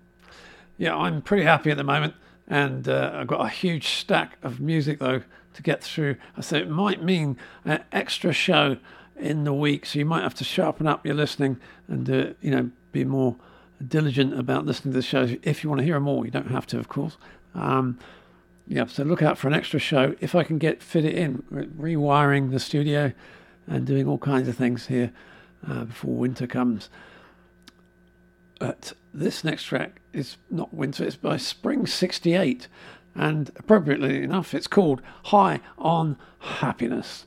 yeah, 0.76 0.96
I'm 0.96 1.22
pretty 1.22 1.44
happy 1.44 1.70
at 1.70 1.76
the 1.76 1.84
moment, 1.84 2.14
and 2.48 2.88
uh, 2.88 3.12
I've 3.14 3.26
got 3.26 3.44
a 3.44 3.48
huge 3.48 3.88
stack 3.88 4.36
of 4.42 4.61
music 4.61 4.98
though 4.98 5.22
to 5.55 5.62
get 5.62 5.82
through. 5.82 6.16
So 6.40 6.57
it 6.57 6.68
might 6.68 7.03
mean 7.03 7.36
an 7.64 7.84
extra 7.92 8.32
show 8.32 8.78
in 9.16 9.44
the 9.44 9.53
week, 9.53 9.86
so 9.86 9.98
you 9.98 10.05
might 10.05 10.22
have 10.22 10.34
to 10.34 10.44
sharpen 10.44 10.86
up 10.86 11.07
your 11.07 11.14
listening 11.14 11.59
and 11.88 12.11
uh, 12.11 12.26
you 12.40 12.50
know 12.50 12.70
be 12.90 13.05
more 13.05 13.36
diligent 13.86 14.38
about 14.38 14.66
listening 14.66 14.92
to 14.92 14.98
the 14.98 15.03
shows 15.03 15.36
if 15.42 15.62
you 15.62 15.70
want 15.70 15.80
to 15.80 15.84
hear 15.84 15.94
them 15.94 16.09
all. 16.09 16.24
You 16.24 16.30
don't 16.30 16.50
have 16.50 16.66
to, 16.68 16.78
of 16.78 16.88
course. 16.88 17.16
Um, 17.55 17.98
yeah, 18.66 18.86
so 18.86 19.03
look 19.03 19.22
out 19.22 19.38
for 19.38 19.48
an 19.48 19.55
extra 19.55 19.78
show 19.78 20.14
if 20.20 20.34
I 20.34 20.44
can 20.44 20.59
get 20.59 20.82
fit 20.82 21.05
it 21.05 21.14
in. 21.14 21.42
Rewiring 21.53 22.50
the 22.50 22.61
studio 22.61 23.12
and 23.66 23.86
doing 23.86 24.06
all 24.06 24.18
kinds 24.18 24.48
of 24.48 24.56
things 24.56 24.86
here 24.86 25.12
uh, 25.68 25.84
before 25.84 26.14
winter 26.14 26.46
comes. 26.46 26.88
But 28.58 28.92
this 29.12 29.44
next 29.44 29.64
track 29.64 30.00
is 30.12 30.36
not 30.50 30.72
winter, 30.72 31.04
it's 31.04 31.16
by 31.16 31.36
Spring 31.36 31.86
68, 31.86 32.68
and 33.14 33.50
appropriately 33.56 34.22
enough, 34.22 34.54
it's 34.54 34.66
called 34.66 35.02
High 35.24 35.60
on 35.78 36.16
Happiness. 36.38 37.26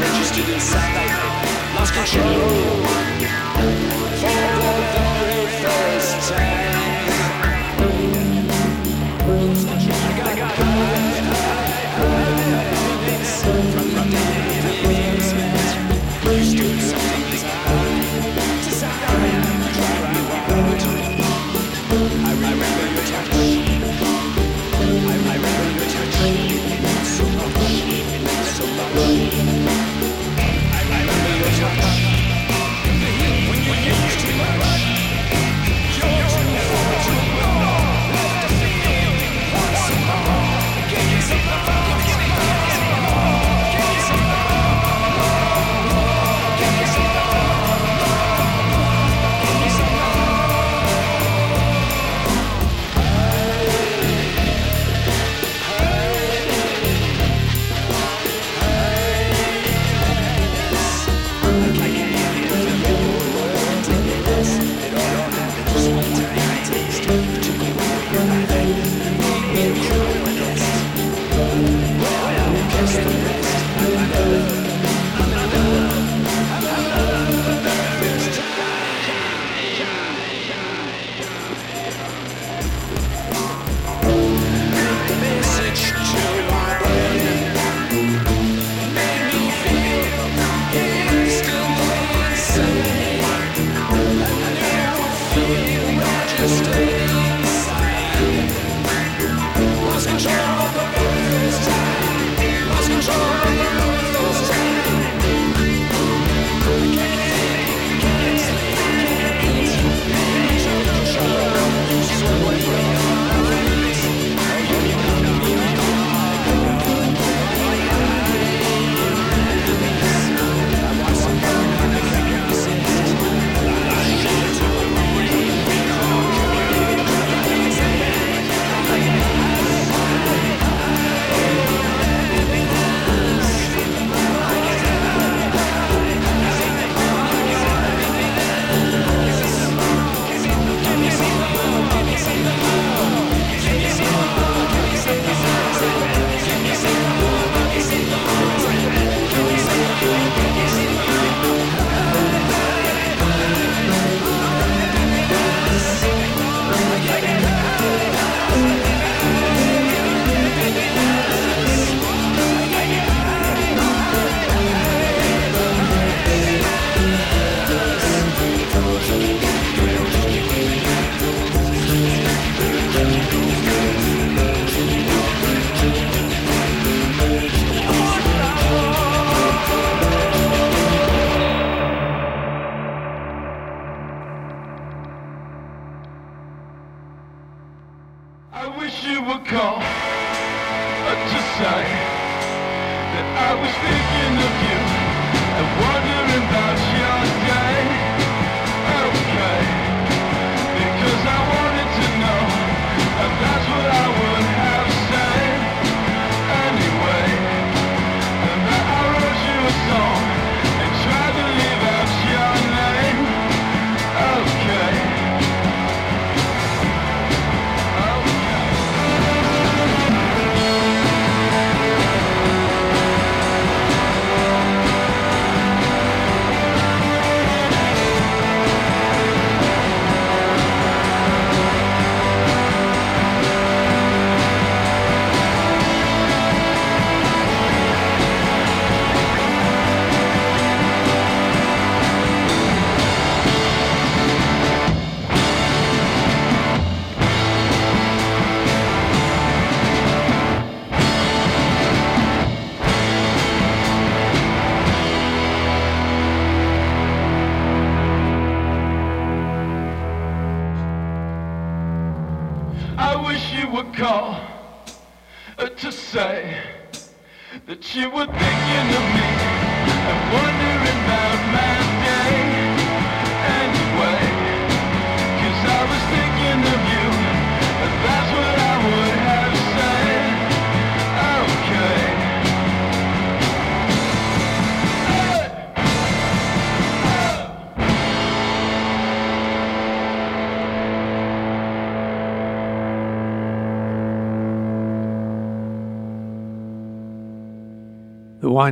registered 0.00 0.48
in 0.48 0.60
South 0.60 0.94
Lost 1.74 1.92
control. 1.92 3.20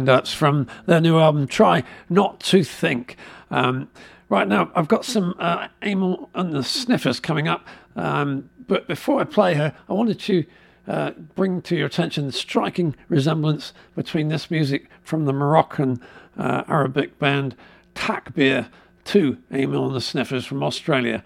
Wind 0.07 0.28
from 0.28 0.68
their 0.86 1.01
new 1.01 1.18
album, 1.18 1.49
Try 1.49 1.82
Not 2.09 2.38
to 2.40 2.62
Think. 2.62 3.16
Um, 3.51 3.88
right 4.28 4.46
now, 4.46 4.70
I've 4.76 4.86
got 4.86 5.05
some 5.05 5.34
uh, 5.40 5.66
Amyl 5.82 6.30
and 6.34 6.53
the 6.53 6.62
Sniffers 6.62 7.18
coming 7.18 7.49
up. 7.49 7.66
Um, 7.96 8.49
but 8.68 8.86
before 8.86 9.20
I 9.20 9.24
play 9.24 9.55
her, 9.55 9.74
I 9.88 9.92
wanted 9.92 10.20
to 10.20 10.44
uh, 10.86 11.11
bring 11.34 11.62
to 11.62 11.76
your 11.76 11.86
attention 11.86 12.26
the 12.26 12.32
striking 12.32 12.94
resemblance 13.09 13.72
between 13.96 14.28
this 14.28 14.53
music 14.53 14.88
from 15.03 15.24
the 15.24 15.32
Moroccan 15.32 16.01
uh, 16.38 16.62
Arabic 16.68 17.18
band 17.18 17.57
Takbir 17.96 18.68
to 19.07 19.36
Amyl 19.51 19.86
and 19.86 19.96
the 19.96 20.01
Sniffers 20.01 20.46
from 20.46 20.62
Australia. 20.62 21.24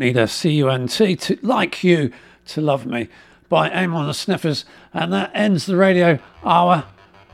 Need 0.00 0.16
a 0.16 0.26
C-U-N-T 0.26 1.16
to 1.16 1.38
like 1.42 1.84
you 1.84 2.10
to 2.46 2.62
love 2.62 2.86
me 2.86 3.10
by 3.50 3.68
Amyl 3.68 4.00
and 4.00 4.08
the 4.08 4.14
Sniffers. 4.14 4.64
And 4.94 5.12
that 5.12 5.30
ends 5.34 5.66
the 5.66 5.76
radio 5.76 6.18
hour. 6.42 6.84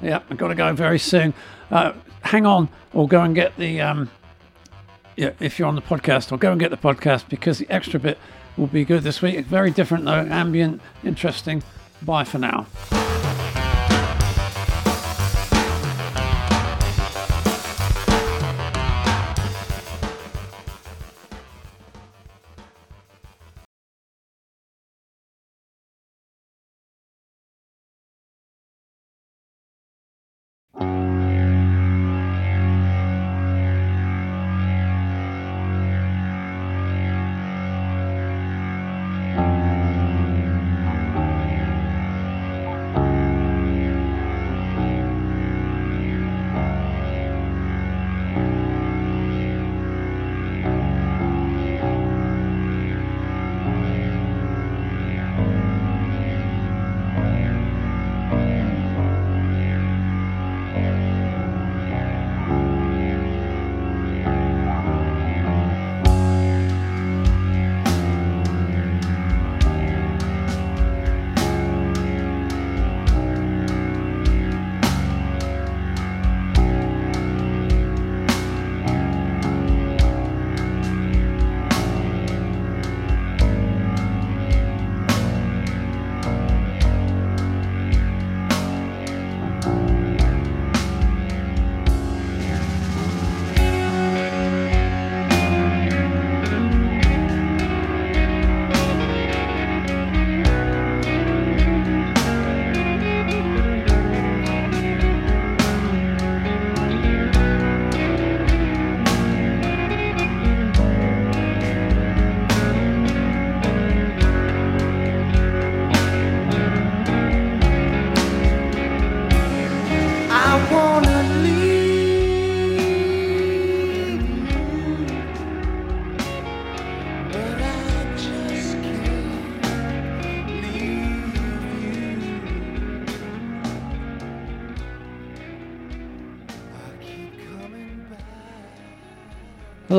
Yep, 0.02 0.24
I've 0.30 0.36
got 0.36 0.48
to 0.48 0.56
go 0.56 0.72
very 0.72 0.98
soon. 0.98 1.32
Uh, 1.70 1.92
hang 2.22 2.44
on 2.44 2.68
or 2.92 3.06
go 3.06 3.22
and 3.22 3.36
get 3.36 3.56
the, 3.56 3.80
um, 3.80 4.10
yeah, 5.14 5.30
if 5.38 5.60
you're 5.60 5.68
on 5.68 5.76
the 5.76 5.80
podcast, 5.80 6.32
or 6.32 6.38
go 6.38 6.50
and 6.50 6.58
get 6.58 6.72
the 6.72 6.76
podcast 6.76 7.28
because 7.28 7.58
the 7.58 7.70
extra 7.70 8.00
bit 8.00 8.18
will 8.56 8.66
be 8.66 8.84
good 8.84 9.04
this 9.04 9.22
week. 9.22 9.46
Very 9.46 9.70
different 9.70 10.04
though, 10.04 10.26
ambient, 10.28 10.80
interesting. 11.04 11.62
Bye 12.02 12.24
for 12.24 12.38
now. 12.38 12.66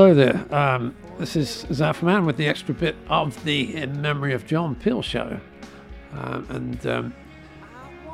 Hello 0.08 0.16
there. 0.16 0.56
Um, 0.58 0.96
this 1.20 1.36
is 1.36 1.66
Zafman 1.66 2.26
with 2.26 2.38
the 2.38 2.48
extra 2.48 2.74
bit 2.74 2.96
of 3.10 3.44
the 3.44 3.76
In 3.76 4.02
Memory 4.02 4.32
of 4.32 4.46
John 4.46 4.74
Peel 4.74 5.02
show. 5.02 5.38
Um, 6.14 6.48
and 6.50 6.88
um, 6.88 7.14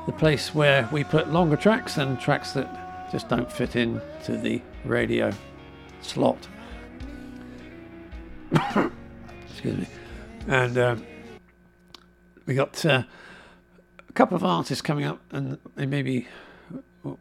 the 0.08 0.12
place 0.12 0.56
where 0.56 0.90
we 0.92 1.04
put 1.04 1.30
longer 1.30 1.56
tracks 1.56 2.00
and 2.00 2.20
tracks 2.20 2.54
that 2.54 3.12
just 3.12 3.30
don't 3.30 3.52
fit 3.52 3.76
into 3.76 4.36
the 4.38 4.60
radio 4.86 5.32
slot. 6.02 6.48
Excuse 9.52 9.78
me. 9.78 9.88
And 10.48 10.80
um 10.80 11.06
we 12.48 12.56
got 12.56 12.84
uh, 12.88 13.04
a 14.10 14.14
couple 14.14 14.36
of 14.36 14.44
artists 14.44 14.82
coming 14.82 15.06
up, 15.06 15.22
and 15.30 15.60
maybe, 15.76 16.28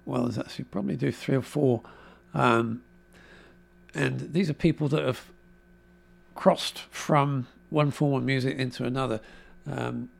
well, 0.06 0.22
there's 0.22 0.38
actually 0.38 0.64
probably 0.64 0.96
do 0.96 1.12
three 1.12 1.36
or 1.36 1.42
four. 1.42 1.82
Um, 2.32 2.80
and 3.94 4.32
these 4.32 4.48
are 4.48 4.54
people 4.54 4.88
that 4.88 5.04
have 5.04 5.30
crossed 6.34 6.78
from 6.90 7.46
one 7.70 7.90
form 7.90 8.14
of 8.14 8.22
music 8.22 8.58
into 8.58 8.84
another. 8.84 9.20
Um, 9.70 10.10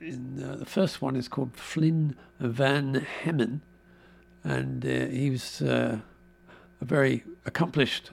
in, 0.00 0.42
uh, 0.42 0.56
the 0.56 0.66
first 0.66 1.00
one 1.00 1.16
is 1.16 1.28
called 1.28 1.56
Flin 1.56 2.16
van 2.38 3.06
Hemmen, 3.22 3.60
and 4.42 4.84
uh, 4.84 5.06
he 5.06 5.30
was 5.30 5.62
uh, 5.62 5.98
a 6.80 6.84
very 6.84 7.24
accomplished 7.46 8.10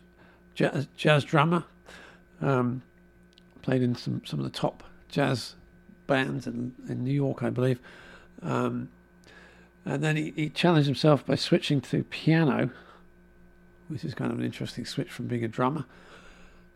jazz, 0.56 0.88
jazz 0.96 1.24
drummer. 1.24 1.66
Um, 2.42 2.82
played 3.62 3.84
in 3.84 3.96
some, 3.96 4.22
some 4.26 4.40
of 4.40 4.44
the 4.44 4.58
top 4.58 4.84
jazz 5.08 5.56
bands 6.08 6.48
in, 6.48 6.74
in 6.90 7.04
New 7.04 7.14
York, 7.14 7.44
I 7.44 7.50
believe. 7.50 7.80
Um, 8.42 8.90
and 9.86 10.04
then 10.04 10.16
he, 10.16 10.34
he 10.36 10.50
challenged 10.50 10.88
himself 10.88 11.26
by 11.26 11.36
switching 11.36 11.82
to 11.82 12.04
piano, 12.04 12.72
which 13.92 14.06
is 14.06 14.14
kind 14.14 14.32
of 14.32 14.40
an 14.40 14.46
interesting 14.46 14.86
switch 14.86 15.10
from 15.10 15.28
being 15.28 15.44
a 15.44 15.48
drummer. 15.48 15.86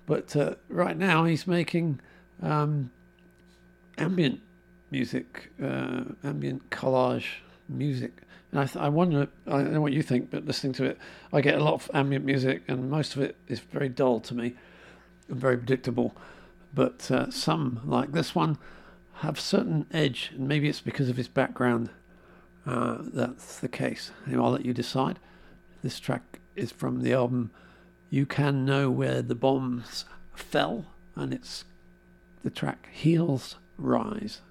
But 0.06 0.36
uh, 0.36 0.56
right 0.70 0.98
now 0.98 1.24
he's 1.24 1.48
making 1.48 2.00
um, 2.42 2.92
ambient 3.98 4.42
music, 4.92 5.52
uh, 5.64 6.04
ambient 6.24 6.70
collage 6.70 7.26
music. 7.68 8.22
And 8.52 8.60
I, 8.60 8.66
th- 8.66 8.78
I 8.78 8.90
wonder, 8.90 9.28
I 9.48 9.64
don't 9.64 9.74
know 9.74 9.82
what 9.82 9.94
you 9.94 10.04
think, 10.04 10.30
but 10.30 10.46
listening 10.46 10.74
to 10.74 10.86
it, 10.86 10.98
I 11.34 11.42
get 11.42 11.56
a 11.56 11.64
lot 11.64 11.74
of 11.74 11.90
ambient 11.94 12.26
music, 12.26 12.62
and 12.68 12.90
most 12.90 13.16
of 13.16 13.22
it 13.22 13.36
is 13.48 13.60
very 13.60 13.90
dull 13.90 14.20
to 14.22 14.36
me 14.36 14.54
and 15.28 15.40
very 15.40 15.58
predictable. 15.58 16.16
But 16.74 17.10
uh, 17.10 17.32
some, 17.32 17.82
like 17.86 18.12
this 18.12 18.36
one, 18.36 18.58
have 19.20 19.40
certain 19.40 19.86
edge, 19.92 20.32
and 20.36 20.48
maybe 20.48 20.70
it's 20.70 20.82
because 20.82 21.10
of 21.10 21.18
his 21.18 21.28
background 21.28 21.90
uh, 22.66 22.98
that's 23.00 23.60
the 23.60 23.68
case. 23.68 24.12
Anyway, 24.26 24.44
I'll 24.44 24.52
let 24.52 24.66
you 24.66 24.74
decide. 24.74 25.20
This 25.84 26.00
track 26.00 26.35
is 26.56 26.72
from 26.72 27.02
the 27.02 27.14
album 27.14 27.52
You 28.10 28.26
Can 28.26 28.66
Know 28.66 28.90
Where 28.90 29.22
the 29.22 29.36
Bombs 29.36 30.06
Fell, 30.34 30.86
and 31.16 31.34
it's 31.34 31.66
the 32.44 32.50
track 32.50 32.90
Heels 32.92 33.56
Rise. 33.78 34.42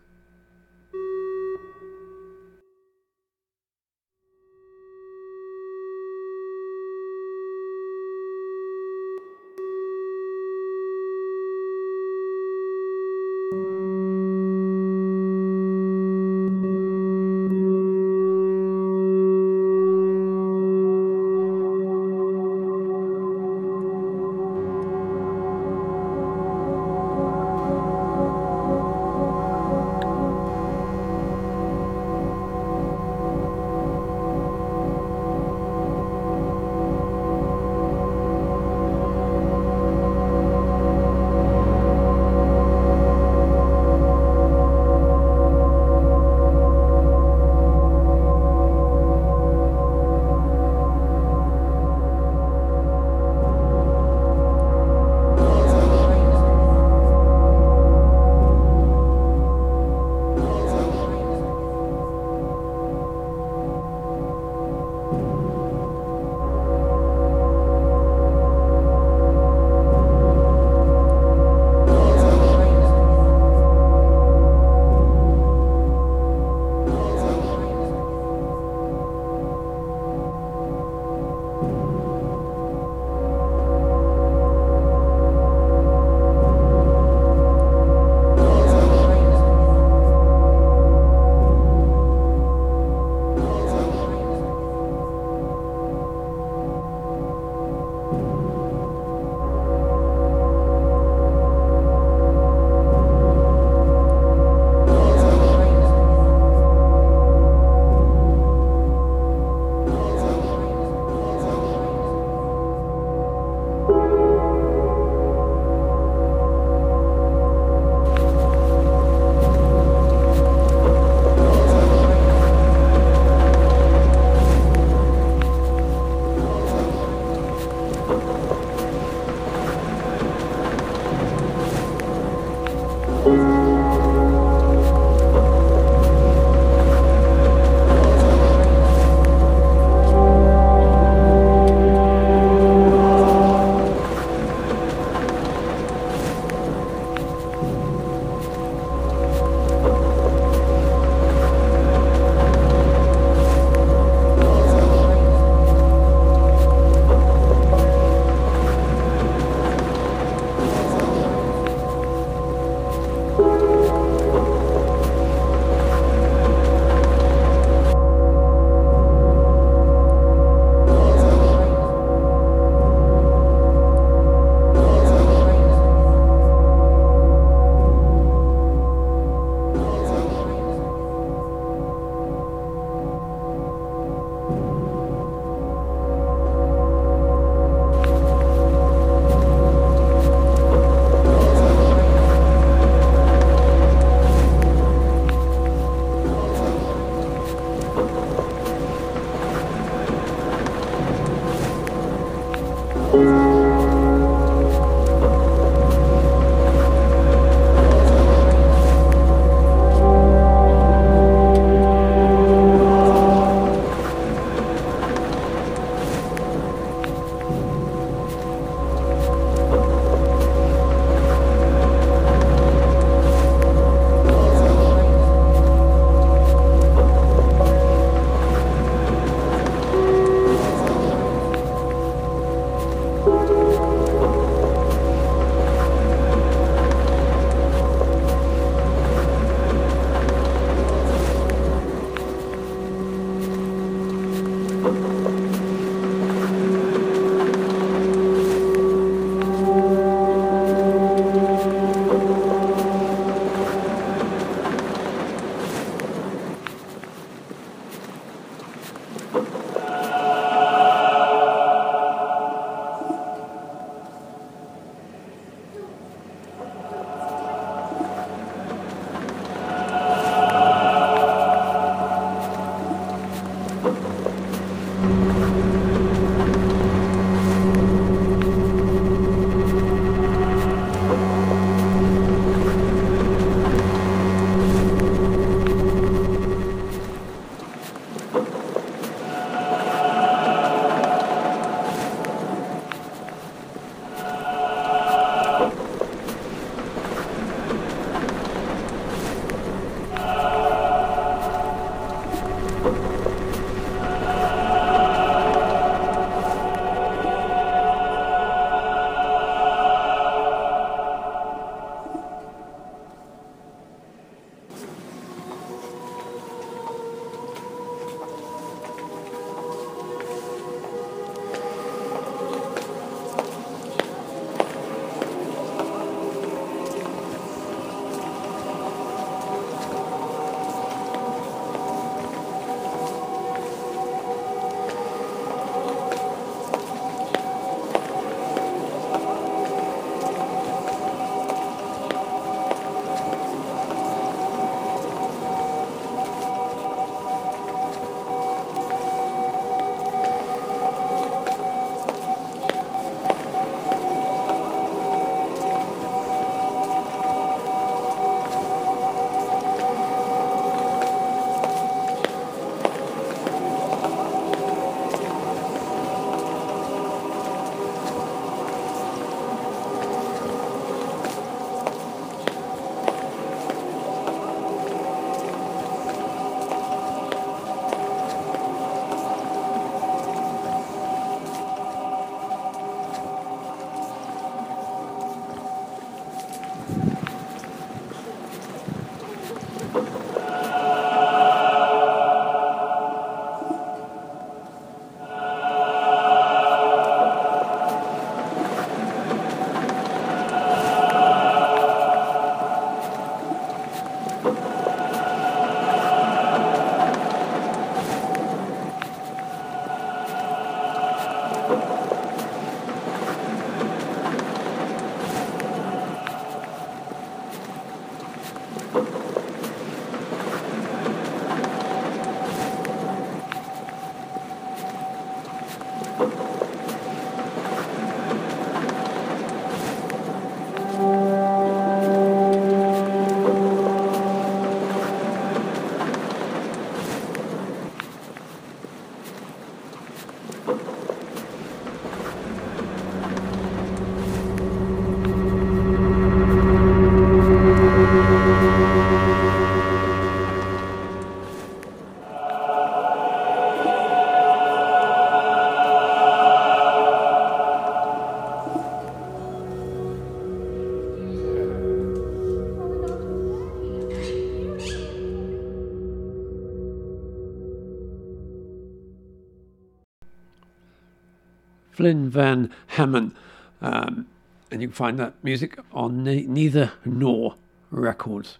Flin 472.04 472.28
van 472.28 472.70
Hemmen. 472.88 473.32
Um, 473.80 474.26
and 474.70 474.82
you 474.82 474.88
can 474.88 474.94
find 474.94 475.18
that 475.18 475.32
music 475.42 475.78
on 475.90 476.22
ne- 476.22 476.46
Neither 476.46 476.92
Nor 477.06 477.54
Records. 477.90 478.58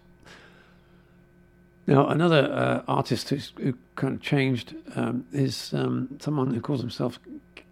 Now, 1.85 2.07
another 2.07 2.51
uh, 2.51 2.91
artist 2.91 3.29
who 3.29 3.75
kind 3.95 4.15
of 4.15 4.21
changed 4.23 4.73
um, 4.95 5.27
is 5.31 5.75
um, 5.75 6.17
someone 6.19 6.55
who 6.55 6.59
calls 6.59 6.81
himself 6.81 7.19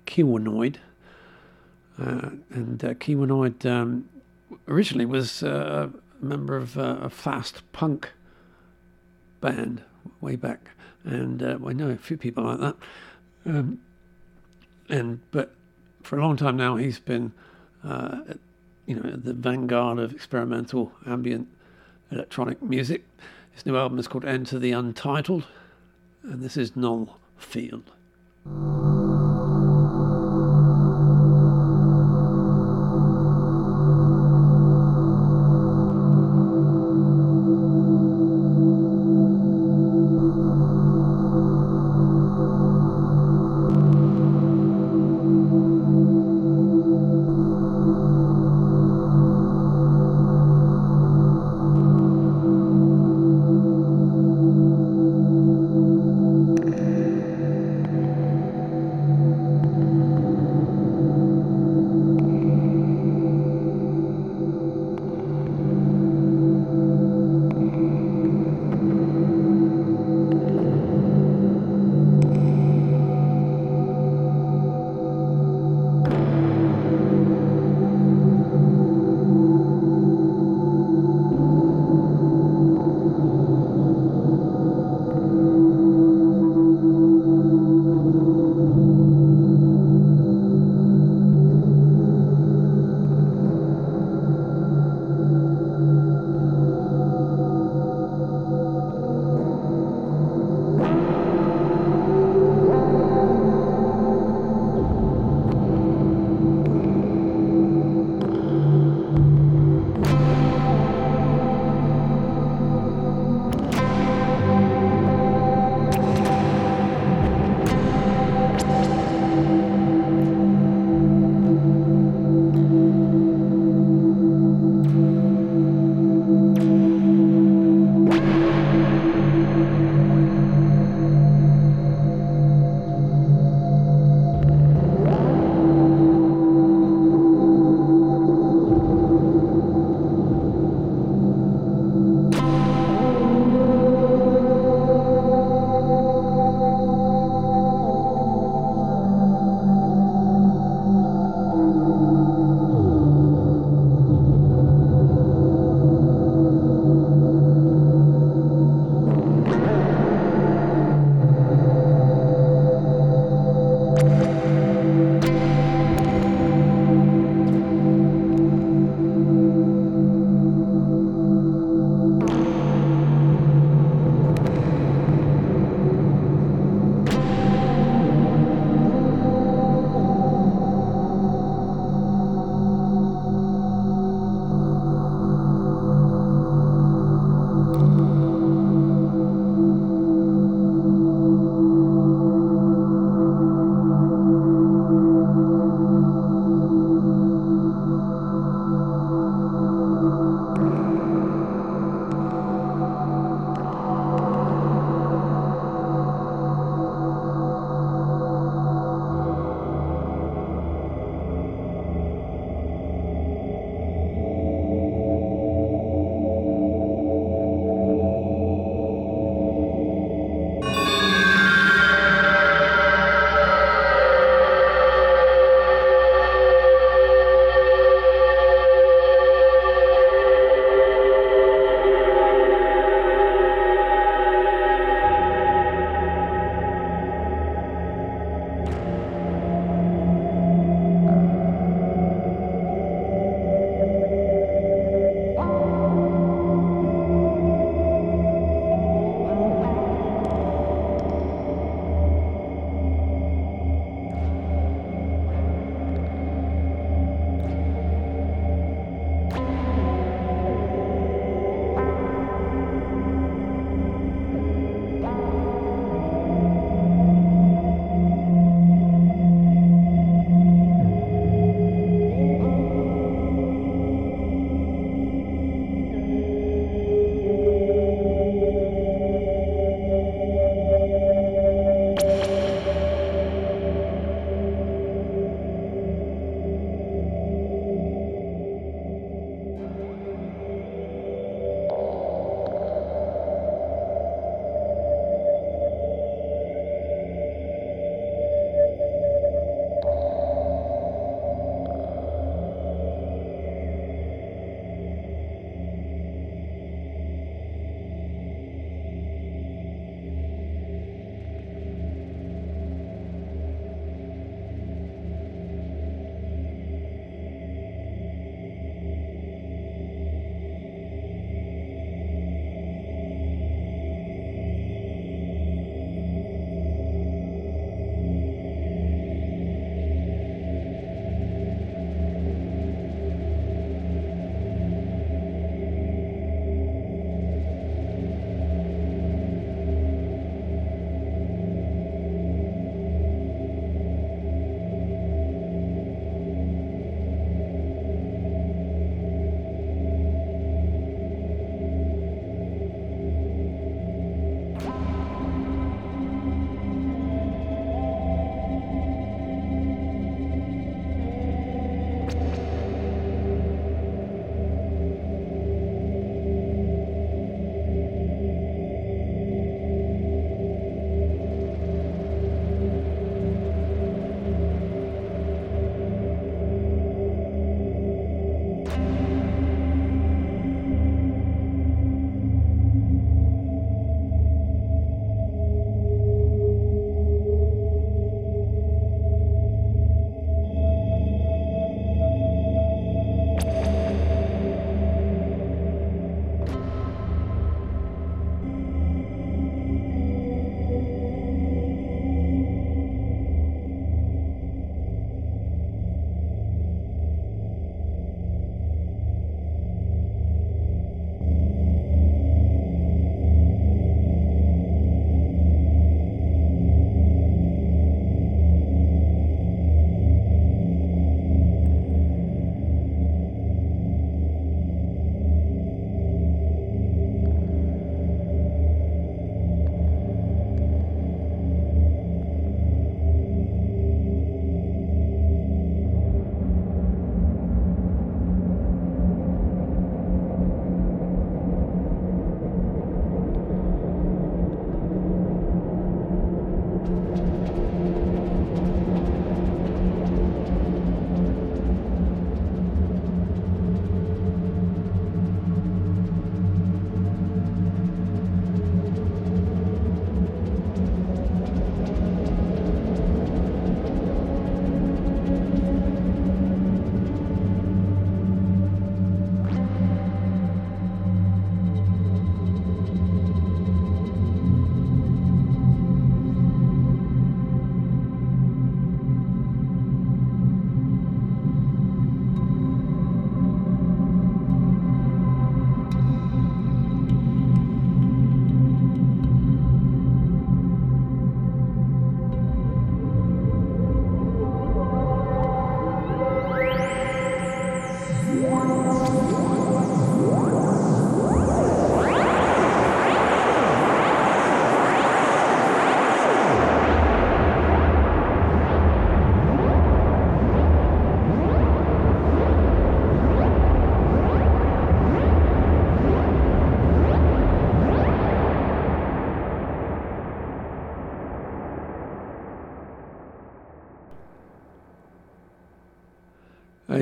Kiwanoid. 0.06 0.76
Uh, 2.00 2.30
and 2.52 2.86
uh, 2.86 2.94
Kiwanoid 2.94 3.66
um, 3.66 4.08
originally 4.68 5.08
was 5.08 5.41
uh, 5.41 5.90
a 6.22 6.24
member 6.24 6.56
of 6.56 6.78
uh, 6.78 6.98
a 7.02 7.10
fast 7.10 7.64
punk 7.72 8.12
band 9.41 9.82
way 10.22 10.36
back. 10.36 10.70
And 11.04 11.41
uh, 11.41 11.58
I 11.66 11.74
know 11.74 11.90
a 11.90 11.98
few 11.98 12.18
people 12.18 12.44
like 12.44 12.60
that. 12.60 12.76
Um, 13.48 13.80
and 14.90 15.20
but 15.32 15.56
for 16.04 16.18
a 16.18 16.22
long 16.22 16.38
time 16.38 16.58
now, 16.58 16.76
he's 16.76 17.00
been, 17.00 17.32
uh, 17.84 18.20
you 18.86 18.96
know, 18.96 19.16
the 19.16 19.34
vanguard 19.34 20.00
of 20.00 20.14
experimental 20.14 20.92
ambient 21.08 21.48
electronic 22.12 22.62
music. 22.62 23.04
His 23.52 23.66
new 23.66 23.78
album 23.78 24.00
is 24.00 24.08
called 24.08 24.26
Enter 24.26 24.60
the 24.60 24.72
Untitled, 24.72 25.46
and 26.24 26.44
this 26.44 26.58
is 26.58 26.76
Null 26.76 27.18
Field. 27.38 27.92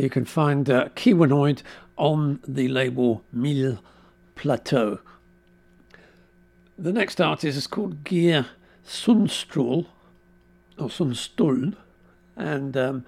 You 0.01 0.09
can 0.09 0.25
find 0.25 0.67
uh, 0.67 0.89
Kiwanoid 0.95 1.61
on 1.95 2.39
the 2.47 2.67
label 2.67 3.23
Mille 3.31 3.77
Plateaux. 4.35 4.97
The 6.75 6.91
next 6.91 7.21
artist 7.21 7.55
is 7.55 7.67
called 7.67 8.03
Geir 8.03 8.47
Sundstrål, 8.83 9.85
or 10.79 10.87
Sundstol, 10.87 11.75
and 12.35 12.75
um, 12.75 13.05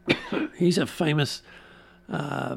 he's 0.56 0.78
a 0.78 0.86
famous 0.86 1.42
uh, 2.10 2.56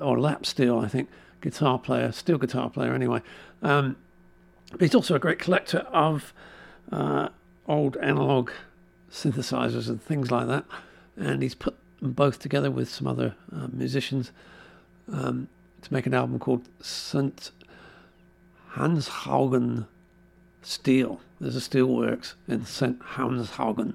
or 0.00 0.18
lap 0.18 0.46
steel, 0.46 0.78
I 0.78 0.88
think, 0.88 1.10
guitar 1.42 1.78
player, 1.78 2.12
steel 2.12 2.38
guitar 2.38 2.70
player 2.70 2.94
anyway. 2.94 3.20
Um, 3.60 3.96
but 4.70 4.80
he's 4.80 4.94
also 4.94 5.16
a 5.16 5.18
great 5.18 5.38
collector 5.38 5.80
of 5.92 6.32
uh, 6.90 7.28
old 7.68 7.98
analog 7.98 8.50
synthesizers 9.10 9.90
and 9.90 10.02
things 10.02 10.30
like 10.30 10.46
that. 10.46 10.64
And 11.14 11.42
he's 11.42 11.54
put 11.54 11.76
both 12.02 12.38
together 12.40 12.70
with 12.70 12.88
some 12.90 13.06
other 13.06 13.34
uh, 13.54 13.68
musicians 13.72 14.32
um, 15.12 15.48
to 15.82 15.92
make 15.92 16.06
an 16.06 16.14
album 16.14 16.38
called 16.38 16.68
St. 16.80 17.50
Hanshaugen 18.74 19.86
Steel. 20.62 21.20
There's 21.40 21.56
a 21.56 21.60
steelworks 21.60 22.34
in 22.48 22.64
St. 22.66 22.98
Hanshaugen. 23.00 23.94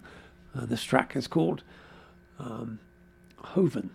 Uh, 0.55 0.65
this 0.65 0.83
track 0.83 1.15
is 1.15 1.27
called 1.27 1.63
um, 2.39 2.79
Hoven. 3.37 3.89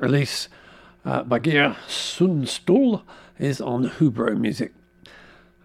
Release 0.00 0.48
uh, 1.04 1.22
by 1.22 1.38
Geir 1.38 1.76
Sundstol 1.86 3.02
is 3.38 3.60
on 3.60 3.90
Hubro 3.90 4.36
Music. 4.38 4.72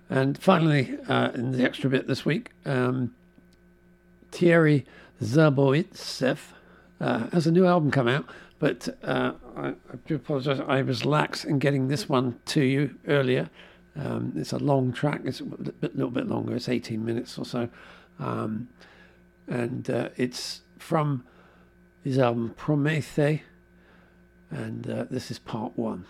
And 0.10 0.38
finally, 0.38 0.98
uh, 1.07 1.32
in 1.34 1.52
the 1.52 1.64
extra 1.64 1.90
bit 1.90 2.07
this 2.07 2.26
week, 2.26 2.52
um, 2.66 3.16
Thierry 4.32 4.86
Zaboitzeff 5.22 6.40
uh, 6.99 7.30
has 7.32 7.48
a 7.48 7.52
new 7.52 7.66
album 7.66 7.91
come 7.91 8.07
out, 8.07 8.26
but 8.60 8.90
uh, 9.03 9.34
I, 9.56 9.68
I 9.70 9.74
do 10.06 10.16
apologise. 10.16 10.60
I 10.68 10.82
was 10.82 11.06
lax 11.06 11.45
in 11.45 11.60
getting 11.60 11.88
this 11.88 12.07
one 12.10 12.40
to 12.48 12.62
you 12.62 12.95
earlier. 13.07 13.49
Um, 13.95 14.34
it's 14.36 14.52
a 14.52 14.57
long 14.57 14.91
track. 14.91 15.22
It's 15.24 15.40
a 15.40 15.45
bit, 15.45 15.95
little 15.95 16.12
bit 16.12 16.28
longer. 16.28 16.56
It's 16.56 16.68
18 16.68 17.03
minutes 17.03 17.38
or 17.38 17.45
so, 17.45 17.70
um, 18.20 18.68
and 19.48 19.90
uh, 19.90 20.10
it's 20.18 20.62
from 20.78 21.24
his 22.03 22.20
album 22.20 22.53
Promethea, 22.57 23.41
and 24.49 24.89
uh, 24.89 25.05
this 25.09 25.31
is 25.31 25.39
part 25.39 25.77
one. 25.77 26.05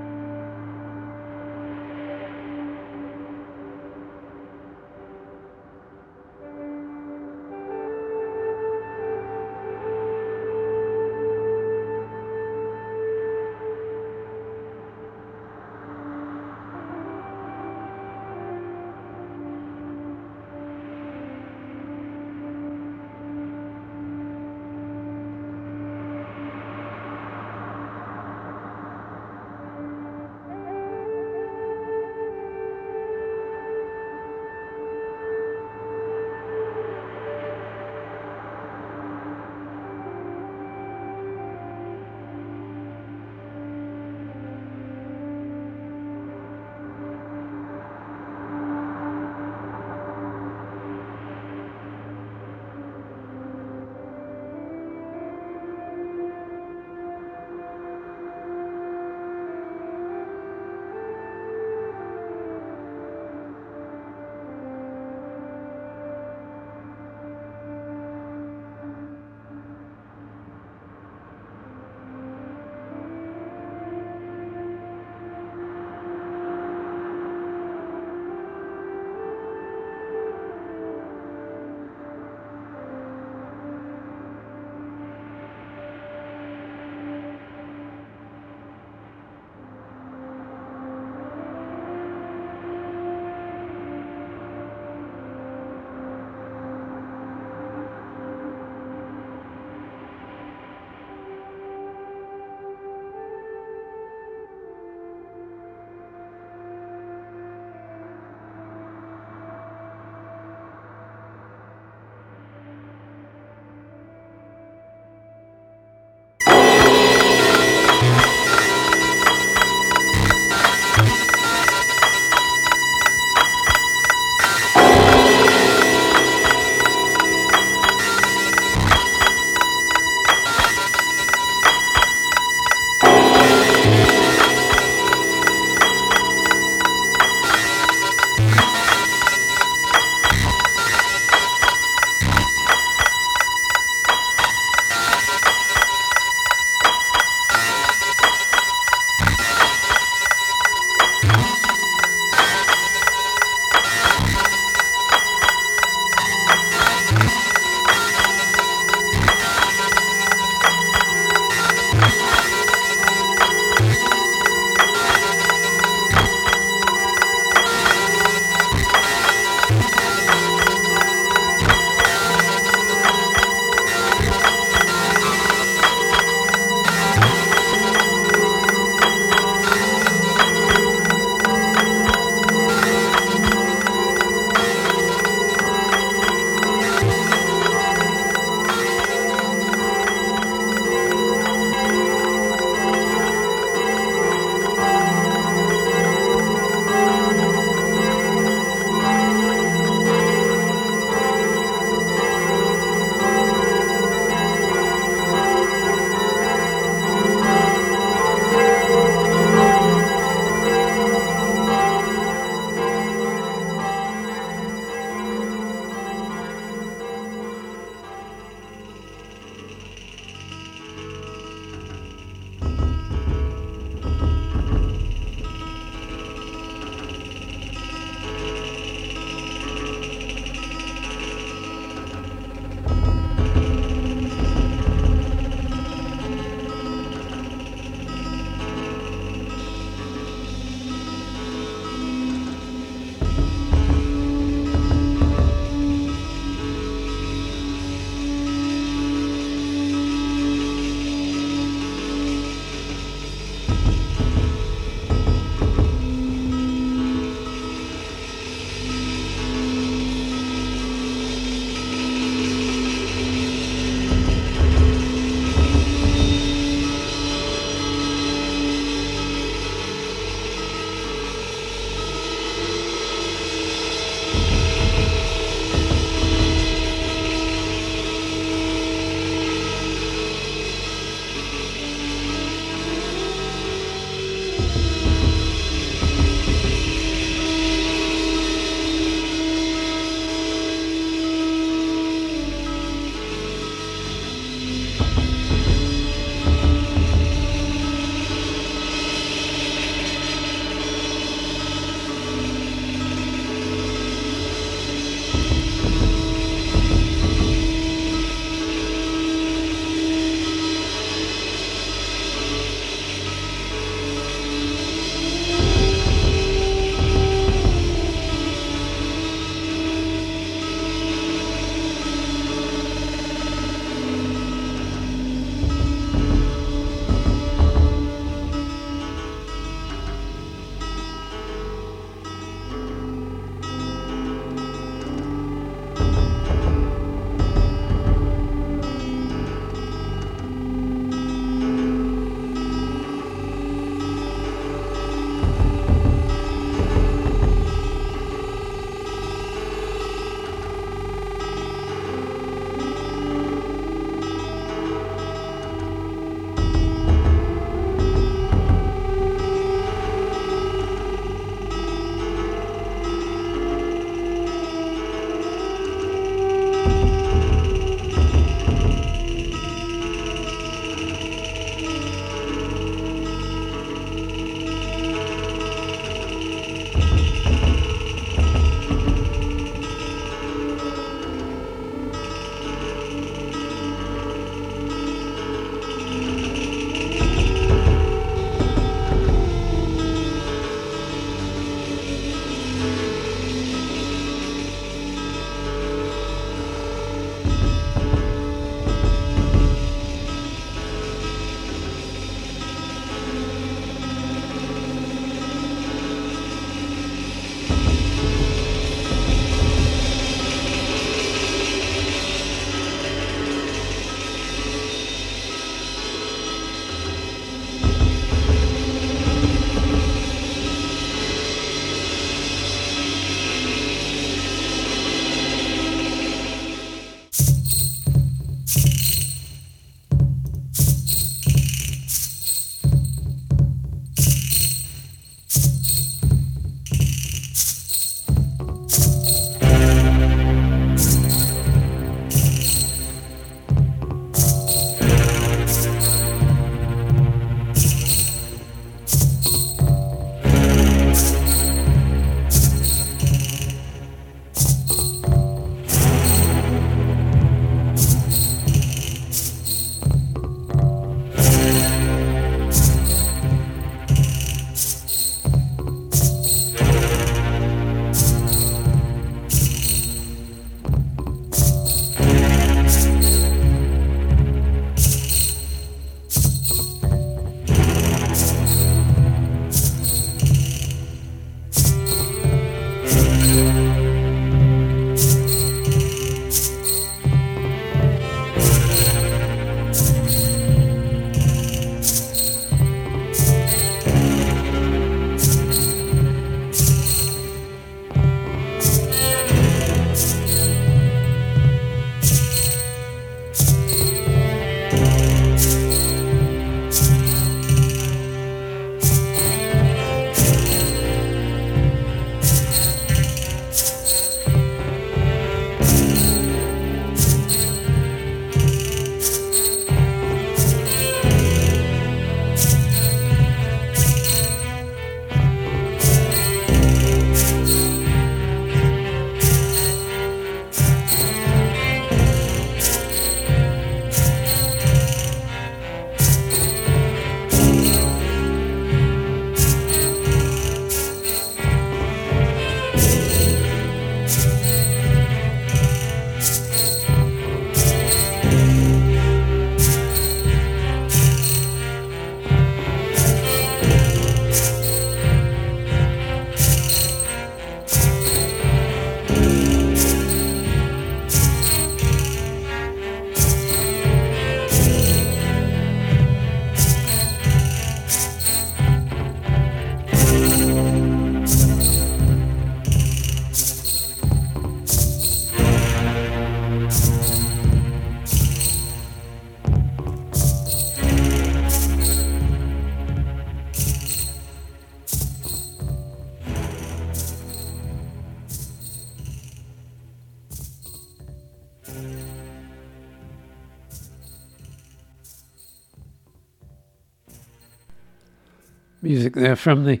There 599.36 599.54
from 599.54 599.84
the. 599.84 600.00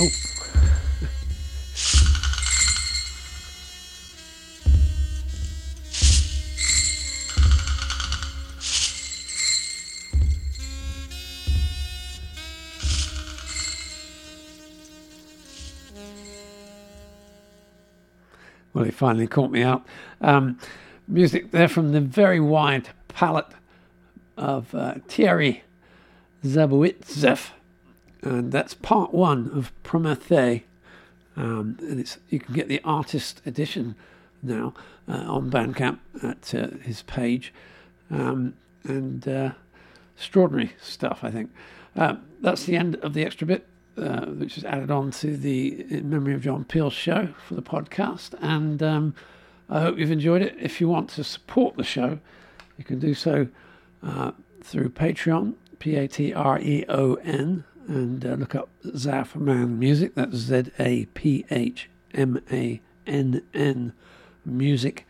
Oh. 0.00 0.08
Well, 18.72 18.84
he 18.84 18.90
finally 18.90 19.26
caught 19.26 19.50
me 19.50 19.62
out. 19.62 19.84
Um, 20.22 20.58
music 21.06 21.50
there 21.50 21.68
from 21.68 21.92
the 21.92 22.00
very 22.00 22.40
wide 22.40 22.88
palette 23.08 23.44
of 24.38 24.74
uh, 24.74 24.94
Thierry 25.08 25.62
Zaboitzeff, 26.42 27.50
and 28.22 28.52
that's 28.52 28.74
part 28.74 29.12
one 29.12 29.50
of 29.54 29.72
Promethe. 29.82 30.62
Um, 31.36 31.78
and 31.80 32.00
it's 32.00 32.18
you 32.28 32.40
can 32.40 32.54
get 32.54 32.68
the 32.68 32.80
artist 32.84 33.40
edition 33.46 33.94
now 34.42 34.74
uh, 35.08 35.24
on 35.26 35.50
Bandcamp 35.50 35.98
at 36.22 36.54
uh, 36.54 36.76
his 36.82 37.02
page, 37.02 37.52
um, 38.10 38.54
and 38.84 39.26
uh, 39.26 39.52
extraordinary 40.16 40.72
stuff. 40.80 41.20
I 41.22 41.30
think 41.30 41.50
uh, 41.96 42.16
that's 42.40 42.64
the 42.64 42.76
end 42.76 42.96
of 42.96 43.14
the 43.14 43.24
extra 43.24 43.46
bit 43.46 43.66
uh, 44.00 44.26
which 44.26 44.56
is 44.56 44.64
added 44.64 44.90
on 44.90 45.10
to 45.10 45.36
the 45.36 45.84
In 45.90 46.08
Memory 46.08 46.34
of 46.34 46.42
John 46.42 46.64
Peel 46.64 46.90
show 46.90 47.28
for 47.46 47.54
the 47.54 47.62
podcast. 47.62 48.34
And 48.40 48.82
um, 48.82 49.14
I 49.68 49.80
hope 49.80 49.98
you've 49.98 50.10
enjoyed 50.10 50.42
it. 50.42 50.56
If 50.58 50.80
you 50.80 50.88
want 50.88 51.10
to 51.10 51.24
support 51.24 51.76
the 51.76 51.84
show, 51.84 52.18
you 52.78 52.84
can 52.84 52.98
do 52.98 53.14
so 53.14 53.48
uh, 54.02 54.32
through 54.62 54.90
Patreon, 54.90 55.54
P 55.78 55.96
A 55.96 56.08
T 56.08 56.32
R 56.32 56.58
E 56.60 56.84
O 56.88 57.14
N, 57.16 57.64
and 57.90 58.24
uh, 58.24 58.34
look 58.34 58.54
up 58.54 58.68
Zaphmann 58.86 59.76
Music. 59.76 60.14
That's 60.14 60.36
Z 60.36 60.70
A 60.78 61.06
P 61.06 61.44
H 61.50 61.90
M 62.14 62.40
A 62.50 62.80
N 63.04 63.42
N 63.52 63.92
Music. 64.44 65.06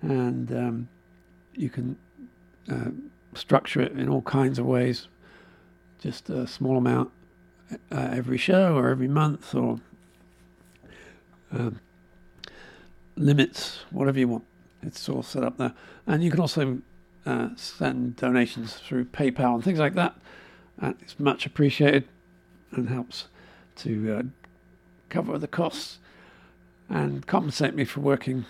And 0.00 0.52
um, 0.52 0.88
you 1.54 1.68
can 1.68 1.96
uh, 2.70 2.90
structure 3.34 3.80
it 3.80 3.92
in 3.92 4.08
all 4.08 4.22
kinds 4.22 4.60
of 4.60 4.64
ways. 4.64 5.08
Just 6.00 6.30
a 6.30 6.46
small 6.46 6.76
amount 6.76 7.10
uh, 7.90 8.08
every 8.12 8.38
show 8.38 8.76
or 8.76 8.90
every 8.90 9.08
month 9.08 9.52
or 9.52 9.80
um, 11.50 11.80
limits, 13.16 13.80
whatever 13.90 14.20
you 14.20 14.28
want. 14.28 14.44
It's 14.82 15.08
all 15.08 15.24
set 15.24 15.42
up 15.42 15.56
there. 15.56 15.74
And 16.06 16.22
you 16.22 16.30
can 16.30 16.38
also 16.38 16.78
uh, 17.26 17.48
send 17.56 18.16
donations 18.16 18.74
through 18.74 19.06
PayPal 19.06 19.54
and 19.54 19.64
things 19.64 19.80
like 19.80 19.94
that. 19.94 20.14
And 20.78 20.96
it's 21.00 21.18
much 21.18 21.46
appreciated 21.46 22.04
and 22.72 22.88
helps 22.88 23.26
to 23.76 24.16
uh, 24.18 24.22
cover 25.08 25.38
the 25.38 25.48
costs 25.48 25.98
and 26.88 27.26
compensate 27.26 27.74
me 27.74 27.84
for 27.84 28.00
working 28.00 28.44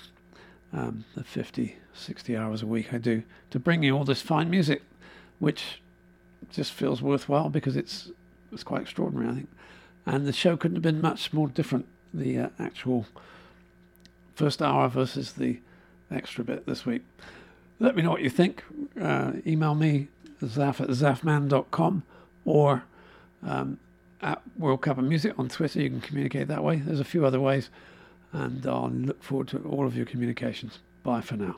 um, 0.73 1.05
the 1.15 1.23
50, 1.25 1.77
60 1.93 2.37
hours 2.37 2.63
a 2.63 2.67
week 2.67 2.93
I 2.93 2.99
do 2.99 3.23
to 3.51 3.59
bring 3.59 3.83
you 3.83 3.97
all 3.97 4.05
this 4.05 4.23
fine 4.23 4.51
music, 4.51 4.83
which 5.39 5.81
just 6.51 6.73
feels 6.73 7.01
worthwhile 7.01 7.49
because 7.49 7.77
it's 7.77 8.11
it's 8.53 8.63
quite 8.63 8.83
extraordinary, 8.83 9.29
I 9.29 9.35
think. 9.35 9.49
And 10.07 10.27
the 10.27 10.33
show 10.33 10.57
couldn't 10.57 10.77
have 10.77 10.83
been 10.83 11.01
much 11.01 11.33
more 11.33 11.49
different. 11.49 11.87
The 12.13 12.39
uh, 12.39 12.49
actual 12.59 13.07
first 14.37 14.63
hour 14.63 14.89
versus 14.89 15.33
the 15.33 15.59
extra 16.11 16.45
bit 16.45 16.67
this 16.67 16.87
week. 16.87 17.03
Let 17.81 17.97
me 17.97 18.03
know 18.03 18.11
what 18.11 18.23
you 18.23 18.31
think. 18.31 18.63
Uh, 19.01 19.33
email 19.47 19.75
me, 19.75 20.09
zaf 20.41 20.81
at 20.81 20.89
zaphmann.com 20.89 22.05
or 22.45 22.85
um, 23.43 23.79
at 24.21 24.43
World 24.59 24.83
Cup 24.83 24.99
of 24.99 25.05
Music 25.05 25.39
on 25.39 25.49
Twitter. 25.49 25.81
You 25.81 25.91
can 25.91 26.01
communicate 26.01 26.49
that 26.49 26.65
way. 26.65 26.77
There's 26.77 27.01
a 27.01 27.05
few 27.05 27.25
other 27.27 27.41
ways. 27.41 27.71
And 28.33 28.67
I'll 28.67 28.91
look 28.91 29.23
forward 29.23 29.49
to 29.49 29.59
all 29.59 29.87
of 29.87 29.97
your 29.97 30.07
communications. 30.07 30.81
Bye 31.03 31.21
for 31.21 31.37
now. 31.37 31.57